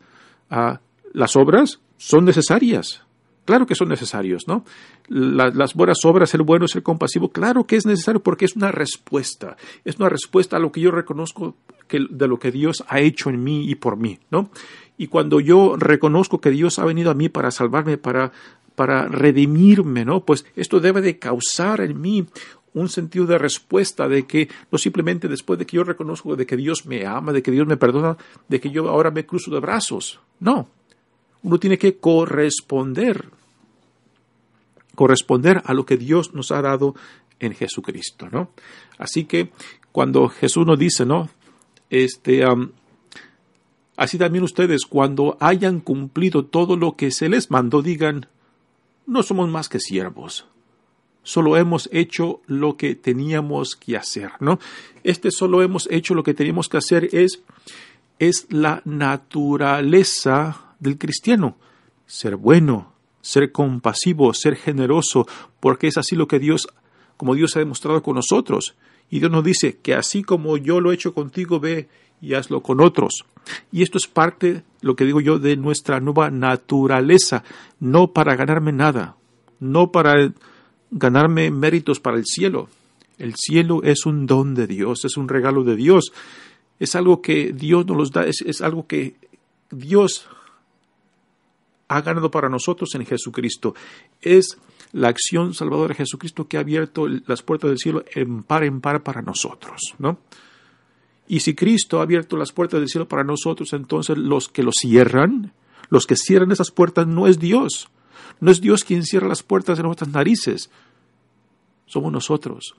Ah, 0.51 0.81
las 1.13 1.37
obras 1.37 1.81
son 1.97 2.25
necesarias, 2.25 3.03
Claro 3.45 3.67
que 3.67 3.75
son 3.75 3.89
necesarios, 3.89 4.47
¿no? 4.47 4.65
las 5.09 5.75
buenas 5.75 6.05
obras, 6.05 6.31
ser 6.31 6.43
bueno, 6.43 6.69
ser 6.69 6.83
compasivo, 6.83 7.31
claro 7.31 7.67
que 7.67 7.77
es 7.77 7.85
necesario 7.85 8.23
porque 8.23 8.45
es 8.45 8.55
una 8.55 8.71
respuesta, 8.71 9.57
es 9.85 9.97
una 9.97 10.09
respuesta 10.09 10.57
a 10.57 10.61
lo 10.61 10.71
que 10.71 10.81
yo 10.81 10.91
reconozco 10.93 11.57
de 11.99 12.29
lo 12.29 12.39
que 12.39 12.51
Dios 12.51 12.85
ha 12.89 13.01
hecho 13.01 13.31
en 13.31 13.43
mí 13.43 13.69
y 13.69 13.75
por 13.75 13.97
mí, 13.97 14.19
¿no? 14.31 14.51
Y 14.97 15.09
cuando 15.09 15.41
yo 15.41 15.77
reconozco 15.77 16.41
que 16.41 16.51
Dios 16.51 16.79
ha 16.79 16.85
venido 16.85 17.11
a 17.11 17.15
mí 17.15 17.29
para 17.29 17.51
salvarme, 17.51 17.99
para, 17.99 18.33
para 18.75 19.09
redimirme, 19.09 20.05
¿no? 20.05 20.25
Pues 20.25 20.45
esto 20.57 20.81
debe 20.81 21.01
de 21.01 21.19
causar 21.19 21.81
en 21.81 22.01
mí 22.01 22.27
un 22.75 22.89
sentido 22.89 23.27
de 23.27 23.39
respuesta 23.39 24.09
de 24.09 24.27
que 24.27 24.49
no 24.71 24.79
simplemente 24.79 25.29
después 25.29 25.59
de 25.59 25.67
que 25.67 25.77
yo 25.77 25.85
reconozco 25.85 26.37
de 26.37 26.47
que 26.47 26.57
Dios 26.57 26.87
me 26.87 27.07
ama, 27.07 27.33
de 27.33 27.43
que 27.43 27.51
Dios 27.51 27.67
me 27.67 27.77
perdona, 27.77 28.17
de 28.49 28.61
que 28.61 28.71
yo 28.71 28.89
ahora 28.89 29.11
me 29.11 29.27
cruzo 29.27 29.51
de 29.51 29.61
brazos. 29.61 30.21
No, 30.41 30.69
uno 31.43 31.59
tiene 31.59 31.79
que 31.79 31.99
corresponder, 31.99 33.27
corresponder 34.95 35.63
a 35.65 35.75
lo 35.75 35.85
que 35.85 35.97
Dios 35.97 36.35
nos 36.35 36.51
ha 36.51 36.63
dado 36.63 36.95
en 37.41 37.55
Jesucristo, 37.55 38.29
¿no? 38.31 38.51
Así 38.99 39.25
que 39.25 39.51
cuando 39.91 40.29
Jesús 40.29 40.67
nos 40.67 40.79
dice, 40.79 41.05
¿no? 41.05 41.29
Este, 41.93 42.43
así 43.99 44.17
también 44.17 44.45
ustedes, 44.45 44.87
cuando 44.87 45.37
hayan 45.41 45.81
cumplido 45.81 46.47
todo 46.47 46.75
lo 46.75 46.97
que 46.97 47.11
se 47.11 47.29
les 47.29 47.51
mandó, 47.51 47.83
digan, 47.83 48.29
no 49.07 49.23
somos 49.23 49.51
más 49.51 49.69
que 49.69 49.79
siervos. 49.79 50.47
Solo 51.23 51.59
hemos 51.59 51.91
hecho 51.93 52.41
lo 52.47 52.79
que 52.79 52.95
teníamos 52.95 53.77
que 53.77 53.99
hacer, 53.99 54.31
¿no? 54.41 54.59
Este 55.05 55.31
solo 55.31 55.63
hemos 55.63 55.87
hecho 55.91 56.15
lo 56.15 56.23
que 56.23 56.33
teníamos 56.33 56.71
que 56.71 56.79
hacer 56.79 57.11
es, 57.13 57.43
es 58.19 58.47
la 58.49 58.81
naturaleza 58.87 60.75
del 60.81 60.97
cristiano. 60.97 61.59
Ser 62.07 62.37
bueno, 62.37 62.95
ser 63.21 63.53
compasivo, 63.53 64.33
ser 64.33 64.57
generoso, 64.57 65.27
porque 65.61 65.89
es 65.89 65.99
así 65.99 66.17
lo 66.17 66.27
que 66.27 66.39
Dios, 66.39 66.69
como 67.19 67.35
Dios 67.35 67.55
ha 67.55 67.59
demostrado 67.59 68.03
con 68.03 68.15
nosotros. 68.15 68.77
Y 69.13 69.19
Dios 69.19 69.31
nos 69.31 69.45
dice 69.45 69.77
que 69.83 69.95
así 69.95 70.23
como 70.23 70.57
yo 70.57 70.81
lo 70.81 70.91
he 70.91 70.95
hecho 70.95 71.13
contigo, 71.13 71.61
ve 71.61 71.87
y 72.23 72.33
hazlo 72.33 72.63
con 72.63 72.81
otros. 72.81 73.27
Y 73.71 73.83
esto 73.83 73.99
es 73.99 74.07
parte, 74.07 74.63
lo 74.81 74.97
que 74.97 75.05
digo 75.05 75.21
yo, 75.21 75.39
de 75.39 75.55
nuestra 75.59 76.01
nueva 76.01 76.31
naturaleza, 76.31 77.45
no 77.79 78.15
para 78.15 78.37
ganarme 78.37 78.73
nada, 78.73 79.17
no 79.61 79.93
para 79.93 80.33
ganarme 80.91 81.51
méritos 81.51 82.01
para 82.01 82.17
el 82.17 82.25
cielo. 82.25 82.71
El 83.19 83.35
cielo 83.35 83.83
es 83.83 84.07
un 84.07 84.25
don 84.25 84.55
de 84.55 84.67
Dios, 84.67 85.05
es 85.05 85.19
un 85.19 85.29
regalo 85.29 85.63
de 85.63 85.77
Dios, 85.77 86.15
es 86.81 86.97
algo 86.97 87.21
que 87.21 87.53
Dios 87.53 87.85
nos 87.85 87.99
los 87.99 88.13
da, 88.13 88.25
es, 88.25 88.41
es 88.41 88.63
algo 88.63 88.87
que 88.87 89.17
Dios 89.71 90.27
ha 91.89 92.01
ganado 92.01 92.31
para 92.31 92.49
nosotros 92.49 92.95
en 92.95 93.05
Jesucristo. 93.05 93.75
Es 94.23 94.57
la 94.93 95.09
acción 95.09 95.55
salvadora 95.55 95.89
de 95.89 95.99
Jesucristo 95.99 96.47
que 96.47 96.57
ha 96.57 96.61
abierto 96.61 97.07
las 97.27 97.43
puertas 97.43 97.71
del 97.71 97.79
cielo 97.79 98.05
en 98.15 98.43
par 98.43 98.65
en 98.65 98.81
par 98.81 99.03
para 99.03 99.23
nosotros, 99.23 99.95
¿no? 99.99 100.19
Y 101.29 101.41
si 101.41 101.55
Cristo 101.55 102.01
ha 102.01 102.03
abierto 102.03 102.37
las 102.37 102.53
puertas 102.53 102.81
del 102.81 102.89
cielo 102.89 103.09
para 103.09 103.25
nosotros, 103.25 103.73
entonces 103.73 104.19
los 104.19 104.49
que 104.49 104.63
lo 104.63 104.71
cierran, 104.73 105.53
los 105.89 106.07
que 106.07 106.17
cierran 106.17 106.53
esas 106.53 106.71
puertas 106.71 107.07
no 107.07 107.27
es 107.27 107.39
Dios. 107.39 107.89
No 108.41 108.51
es 108.51 108.61
Dios 108.61 108.85
quien 108.85 109.05
cierra 109.05 109.29
las 109.29 109.43
puertas 109.43 109.79
de 109.79 109.85
nuestras 109.85 110.11
narices. 110.11 110.71
Somos 111.87 112.13
nosotros 112.13 112.75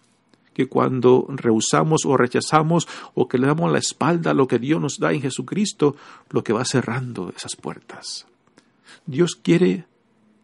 que 0.54 0.68
cuando 0.68 1.26
rehusamos 1.30 2.06
o 2.06 2.16
rechazamos 2.16 2.88
o 3.16 3.28
que 3.28 3.40
le 3.40 3.48
damos 3.48 3.72
la 3.72 3.80
espalda 3.80 4.32
a 4.32 4.34
lo 4.36 4.48
que 4.48 4.60
Dios 4.60 4.80
nos 4.80 5.00
da 5.00 5.12
en 5.12 5.22
Jesucristo, 5.22 5.96
lo 6.30 6.44
que 6.44 6.54
va 6.54 6.64
cerrando 6.64 7.34
esas 7.36 7.56
puertas. 7.56 8.28
Dios 9.06 9.36
quiere 9.36 9.86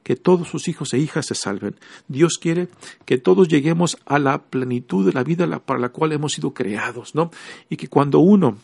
que 0.09 0.15
todos 0.15 0.47
sus 0.47 0.67
hijos 0.67 0.91
e 0.95 0.97
hijas 0.97 1.27
se 1.27 1.35
salven. 1.35 1.75
Dios 2.07 2.39
quiere 2.41 2.67
que 3.05 3.19
todos 3.19 3.47
lleguemos 3.47 3.95
a 4.07 4.17
la 4.17 4.41
plenitud 4.41 5.05
de 5.05 5.13
la 5.13 5.23
vida 5.23 5.59
para 5.59 5.79
la 5.79 5.89
cual 5.89 6.13
hemos 6.13 6.33
sido 6.33 6.51
creados, 6.51 7.13
¿no? 7.13 7.29
Y 7.69 7.77
que 7.77 7.89
cuando 7.89 8.17
uno, 8.17 8.57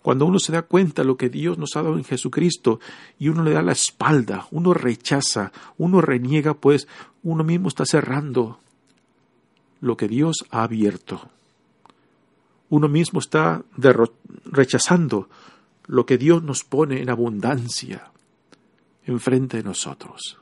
cuando 0.00 0.24
uno 0.24 0.38
se 0.38 0.52
da 0.52 0.62
cuenta 0.62 1.02
de 1.02 1.08
lo 1.08 1.18
que 1.18 1.28
Dios 1.28 1.58
nos 1.58 1.76
ha 1.76 1.82
dado 1.82 1.98
en 1.98 2.04
Jesucristo 2.04 2.80
y 3.18 3.28
uno 3.28 3.42
le 3.42 3.50
da 3.50 3.60
la 3.60 3.72
espalda, 3.72 4.48
uno 4.50 4.72
rechaza, 4.72 5.52
uno 5.76 6.00
reniega, 6.00 6.54
pues 6.54 6.88
uno 7.22 7.44
mismo 7.44 7.68
está 7.68 7.84
cerrando 7.84 8.58
lo 9.82 9.98
que 9.98 10.08
Dios 10.08 10.46
ha 10.50 10.62
abierto. 10.62 11.28
Uno 12.70 12.88
mismo 12.88 13.20
está 13.20 13.62
rechazando 14.46 15.28
lo 15.88 16.06
que 16.06 16.16
Dios 16.16 16.42
nos 16.42 16.64
pone 16.64 17.02
en 17.02 17.10
abundancia 17.10 18.12
enfrente 19.04 19.58
de 19.58 19.62
nosotros. 19.62 20.38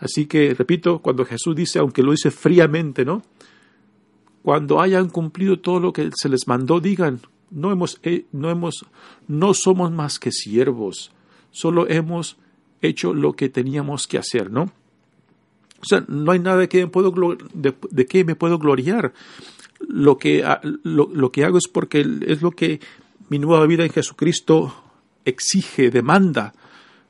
Así 0.00 0.26
que, 0.26 0.54
repito, 0.54 1.00
cuando 1.00 1.24
Jesús 1.24 1.56
dice, 1.56 1.78
aunque 1.78 2.02
lo 2.02 2.12
dice 2.12 2.30
fríamente, 2.30 3.04
¿no? 3.04 3.22
Cuando 4.42 4.80
hayan 4.80 5.08
cumplido 5.08 5.58
todo 5.58 5.80
lo 5.80 5.92
que 5.92 6.10
se 6.14 6.28
les 6.28 6.46
mandó, 6.46 6.80
digan, 6.80 7.20
no 7.50 7.72
hemos, 7.72 7.98
eh, 8.02 8.26
no 8.32 8.50
hemos, 8.50 8.86
no 9.26 9.54
somos 9.54 9.90
más 9.90 10.18
que 10.18 10.30
siervos, 10.30 11.12
solo 11.50 11.88
hemos 11.88 12.36
hecho 12.80 13.12
lo 13.12 13.32
que 13.32 13.48
teníamos 13.48 14.06
que 14.06 14.18
hacer, 14.18 14.50
¿no? 14.50 14.70
O 15.80 15.84
sea, 15.84 16.04
no 16.08 16.32
hay 16.32 16.38
nada 16.38 16.58
de 16.58 16.68
que 16.68 16.78
me 16.84 16.86
puedo, 16.88 17.12
de, 17.54 18.24
me 18.24 18.34
puedo 18.34 18.58
gloriar. 18.58 19.12
Lo 19.80 20.18
que, 20.18 20.44
lo, 20.82 21.08
lo 21.12 21.30
que 21.30 21.44
hago 21.44 21.56
es 21.58 21.68
porque 21.68 22.04
es 22.26 22.42
lo 22.42 22.50
que 22.50 22.80
mi 23.28 23.38
nueva 23.38 23.64
vida 23.66 23.84
en 23.84 23.90
Jesucristo 23.90 24.74
exige, 25.24 25.90
demanda. 25.90 26.52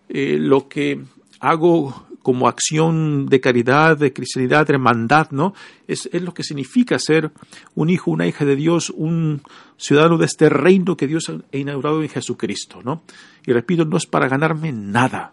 Eh, 0.09 0.37
lo 0.38 0.68
que 0.68 1.03
hago 1.40 2.08
como 2.22 2.48
acción 2.48 3.26
de 3.26 3.40
caridad, 3.40 3.96
de 3.96 4.12
cristianidad, 4.12 4.66
de 4.66 4.74
hermandad, 4.74 5.31
¿no? 5.31 5.54
Es, 5.87 6.09
es, 6.12 6.22
lo 6.22 6.35
que 6.35 6.42
significa 6.42 6.98
ser 6.98 7.31
un 7.74 7.90
hijo, 7.90 8.11
una 8.11 8.26
hija 8.26 8.44
de 8.44 8.57
Dios, 8.57 8.90
un 8.90 9.42
ciudadano 9.76 10.18
de 10.18 10.26
este 10.26 10.48
reino 10.48 10.96
que 10.96 11.07
Dios 11.07 11.31
ha 11.31 11.57
inaugurado 11.57 12.02
en 12.02 12.09
Jesucristo, 12.09 12.81
¿no? 12.85 13.02
Y 13.46 13.52
repito, 13.52 13.85
no 13.85 13.96
es 13.96 14.07
para 14.07 14.28
ganarme 14.28 14.72
nada. 14.72 15.33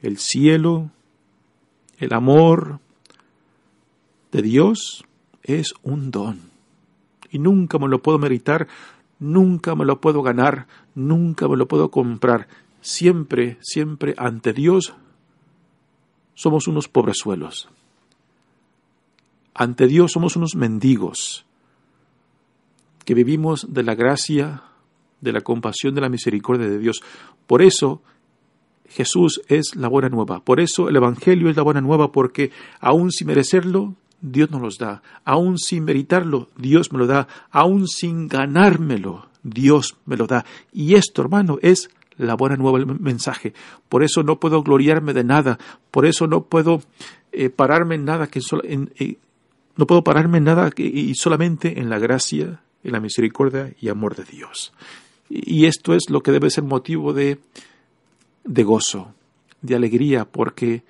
El 0.00 0.18
cielo, 0.18 0.90
el 1.98 2.12
amor 2.14 2.80
de 4.32 4.42
Dios 4.42 5.04
es 5.42 5.74
un 5.82 6.10
don. 6.10 6.40
Y 7.30 7.38
nunca 7.38 7.78
me 7.78 7.88
lo 7.88 8.02
puedo 8.02 8.18
meritar, 8.18 8.68
nunca 9.18 9.74
me 9.74 9.84
lo 9.84 10.00
puedo 10.00 10.22
ganar, 10.22 10.66
nunca 10.94 11.48
me 11.48 11.56
lo 11.56 11.66
puedo 11.66 11.90
comprar. 11.90 12.48
Siempre, 12.80 13.58
siempre 13.60 14.14
ante 14.16 14.52
Dios 14.52 14.94
somos 16.36 16.68
unos 16.68 16.86
pobrezuelos. 16.86 17.68
Ante 19.52 19.88
Dios 19.88 20.12
somos 20.12 20.36
unos 20.36 20.54
mendigos 20.54 21.44
que 23.04 23.14
vivimos 23.14 23.72
de 23.72 23.82
la 23.82 23.94
gracia, 23.94 24.62
de 25.20 25.32
la 25.32 25.40
compasión, 25.40 25.94
de 25.94 26.02
la 26.02 26.08
misericordia 26.08 26.68
de 26.68 26.78
Dios. 26.78 27.00
Por 27.46 27.62
eso 27.62 28.02
Jesús 28.88 29.40
es 29.48 29.74
la 29.74 29.88
buena 29.88 30.08
nueva. 30.08 30.40
Por 30.40 30.60
eso 30.60 30.88
el 30.88 30.96
Evangelio 30.96 31.48
es 31.48 31.56
la 31.56 31.62
buena 31.62 31.80
nueva, 31.80 32.12
porque 32.12 32.50
aún 32.80 33.10
sin 33.10 33.28
merecerlo, 33.28 33.94
Dios 34.20 34.50
nos 34.50 34.60
los 34.60 34.78
da. 34.78 35.02
Aún 35.24 35.58
sin 35.58 35.84
meritarlo, 35.84 36.48
Dios 36.56 36.92
me 36.92 36.98
lo 36.98 37.06
da. 37.06 37.26
Aún 37.50 37.88
sin 37.88 38.28
ganármelo, 38.28 39.28
Dios 39.42 39.96
me 40.04 40.16
lo 40.16 40.26
da. 40.26 40.44
Y 40.72 40.94
esto, 40.94 41.22
hermano, 41.22 41.58
es 41.62 41.90
la 42.16 42.34
buena 42.34 42.56
nueva 42.56 42.84
mensaje. 42.98 43.52
Por 43.88 44.02
eso 44.02 44.22
no 44.22 44.40
puedo 44.40 44.62
gloriarme 44.62 45.12
de 45.12 45.24
nada. 45.24 45.58
Por 45.90 46.06
eso 46.06 46.26
no 46.26 46.44
puedo 46.44 46.82
eh, 47.32 47.50
pararme 47.50 47.96
en 47.96 48.04
nada 48.04 48.26
que 48.28 48.40
en, 48.64 48.92
eh, 48.98 49.16
no 49.76 49.86
puedo 49.86 50.02
pararme 50.02 50.38
en 50.38 50.44
nada 50.44 50.70
y 50.76 51.14
solamente 51.14 51.80
en 51.80 51.90
la 51.90 51.98
gracia, 51.98 52.60
en 52.82 52.92
la 52.92 53.00
misericordia 53.00 53.74
y 53.80 53.88
amor 53.88 54.16
de 54.16 54.24
Dios. 54.24 54.72
Y 55.28 55.66
esto 55.66 55.94
es 55.94 56.08
lo 56.08 56.22
que 56.22 56.32
debe 56.32 56.50
ser 56.50 56.64
motivo 56.64 57.12
de 57.12 57.38
de 58.46 58.62
gozo, 58.62 59.12
de 59.60 59.74
alegría, 59.74 60.24
porque 60.24 60.84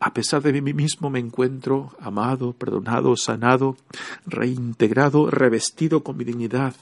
a 0.00 0.12
pesar 0.12 0.42
de 0.42 0.60
mí 0.60 0.72
mismo 0.72 1.08
me 1.08 1.18
encuentro 1.18 1.92
amado, 2.00 2.52
perdonado, 2.52 3.16
sanado, 3.16 3.76
reintegrado, 4.26 5.30
revestido 5.30 6.02
con 6.02 6.16
mi 6.16 6.24
dignidad, 6.24 6.74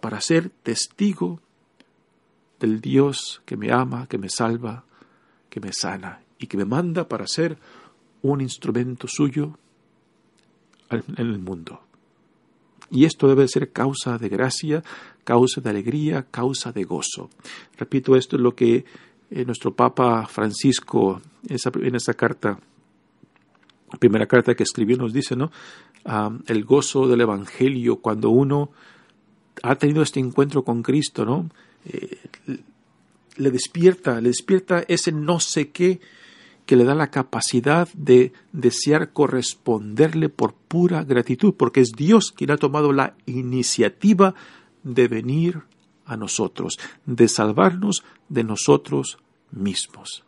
para 0.00 0.20
ser 0.20 0.50
testigo 0.62 1.40
del 2.60 2.80
Dios 2.80 3.42
que 3.44 3.56
me 3.56 3.72
ama, 3.72 4.06
que 4.06 4.18
me 4.18 4.28
salva, 4.28 4.84
que 5.50 5.60
me 5.60 5.72
sana 5.72 6.22
y 6.38 6.46
que 6.46 6.56
me 6.56 6.64
manda 6.64 7.08
para 7.08 7.26
ser 7.26 7.58
un 8.22 8.40
instrumento 8.40 9.06
suyo 9.08 9.58
en 10.90 11.02
el 11.16 11.38
mundo. 11.38 11.80
Y 12.90 13.04
esto 13.04 13.28
debe 13.28 13.46
ser 13.48 13.70
causa 13.72 14.16
de 14.18 14.28
gracia, 14.28 14.82
causa 15.24 15.60
de 15.60 15.70
alegría, 15.70 16.26
causa 16.30 16.72
de 16.72 16.84
gozo. 16.84 17.28
Repito, 17.76 18.16
esto 18.16 18.36
es 18.36 18.42
lo 18.42 18.54
que 18.54 18.84
eh, 19.30 19.44
nuestro 19.44 19.74
Papa 19.74 20.26
Francisco, 20.26 21.20
en 21.46 21.94
esa 21.94 22.14
carta, 22.14 22.58
primera 23.98 24.26
carta 24.26 24.54
que 24.54 24.62
escribió, 24.62 24.96
nos 24.96 25.12
dice, 25.12 25.36
¿no? 25.36 25.50
el 26.46 26.64
gozo 26.64 27.06
del 27.06 27.20
Evangelio, 27.20 27.96
cuando 27.96 28.30
uno 28.30 28.70
ha 29.62 29.74
tenido 29.74 30.02
este 30.02 30.20
encuentro 30.20 30.64
con 30.64 30.82
Cristo, 30.82 31.26
¿no? 31.26 31.50
Eh, 31.88 32.18
le 33.36 33.50
despierta, 33.50 34.20
le 34.20 34.28
despierta 34.28 34.84
ese 34.88 35.12
no 35.12 35.40
sé 35.40 35.70
qué 35.70 36.00
que 36.66 36.76
le 36.76 36.84
da 36.84 36.94
la 36.94 37.10
capacidad 37.10 37.88
de 37.94 38.34
desear 38.52 39.14
corresponderle 39.14 40.28
por 40.28 40.52
pura 40.52 41.02
gratitud, 41.02 41.54
porque 41.54 41.80
es 41.80 41.92
Dios 41.92 42.30
quien 42.30 42.50
ha 42.50 42.58
tomado 42.58 42.92
la 42.92 43.14
iniciativa 43.24 44.34
de 44.82 45.08
venir 45.08 45.62
a 46.04 46.18
nosotros, 46.18 46.78
de 47.06 47.26
salvarnos 47.28 48.04
de 48.28 48.44
nosotros 48.44 49.18
mismos. 49.50 50.24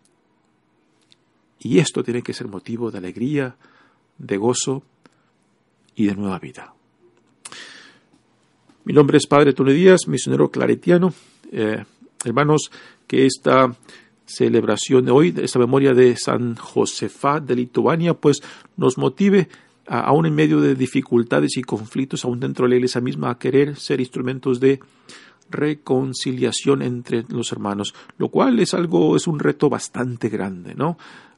Y 1.59 1.79
esto 1.79 2.03
tiene 2.03 2.23
que 2.23 2.33
ser 2.33 2.49
motivo 2.49 2.91
de 2.91 2.97
alegría, 2.97 3.57
de 4.17 4.39
gozo 4.39 4.83
y 5.95 6.07
de 6.07 6.15
nueva 6.15 6.39
vida. 6.39 6.75
Mi 8.85 8.95
nombre 8.95 9.19
es 9.19 9.27
Padre 9.27 9.53
Tony 9.53 9.75
Díaz, 9.75 10.09
misionero 10.09 10.51
claretiano. 10.51 11.13
Eh, 11.51 11.85
hermanos, 12.25 12.71
que 13.07 13.27
esta 13.27 13.75
celebración 14.25 15.05
de 15.05 15.11
hoy, 15.11 15.35
esta 15.37 15.59
memoria 15.59 15.93
de 15.93 16.17
San 16.17 16.55
Josefá 16.55 17.41
de 17.41 17.57
Lituania, 17.57 18.15
pues 18.15 18.43
nos 18.77 18.97
motive, 18.97 19.49
aún 19.87 20.27
en 20.27 20.35
medio 20.35 20.61
de 20.61 20.75
dificultades 20.75 21.57
y 21.57 21.63
conflictos, 21.63 22.25
aún 22.25 22.39
dentro 22.39 22.65
de 22.65 22.71
la 22.71 22.77
iglesia 22.77 23.01
misma, 23.01 23.31
a 23.31 23.39
querer 23.39 23.77
ser 23.77 24.01
instrumentos 24.01 24.61
de 24.61 24.81
reconciliación 25.51 26.83
entre 26.83 27.25
los 27.29 27.51
hermanos, 27.51 27.95
lo 28.19 28.29
cual 28.29 28.61
es 28.61 28.73
algo, 28.73 29.17
es 29.17 29.27
un 29.27 29.41
reto 29.41 29.69
bastante 29.69 30.29
grande, 30.29 30.75
¿no? 30.75 30.97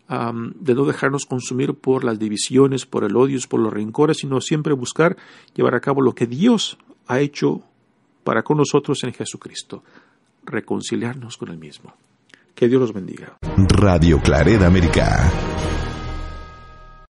de 0.09 0.75
no 0.75 0.85
dejarnos 0.85 1.25
consumir 1.25 1.73
por 1.73 2.05
las 2.05 2.19
divisiones, 2.19 2.85
por 2.85 3.05
el 3.05 3.17
odio, 3.17 3.39
por 3.49 3.61
los 3.61 3.73
rencores, 3.73 4.19
sino 4.19 4.43
siempre 4.43 4.75
buscar 4.75 5.17
llevar 5.55 5.75
a 5.75 5.81
cabo 5.81 6.03
lo 6.03 6.15
que 6.15 6.27
Dios 6.27 6.77
ha 7.07 7.21
hecho 7.21 7.63
para 8.23 8.43
con 8.43 8.59
nosotros 8.59 9.03
en 9.05 9.15
Jesucristo, 9.15 9.83
reconciliarnos 10.45 11.37
con 11.37 11.51
el 11.51 11.59
mismo. 11.59 11.95
Que 12.55 12.69
Dios 12.69 12.81
los 12.81 12.93
bendiga. 12.93 13.37
Radio 13.57 14.21
Clareda 14.21 14.67
América. 14.67 15.31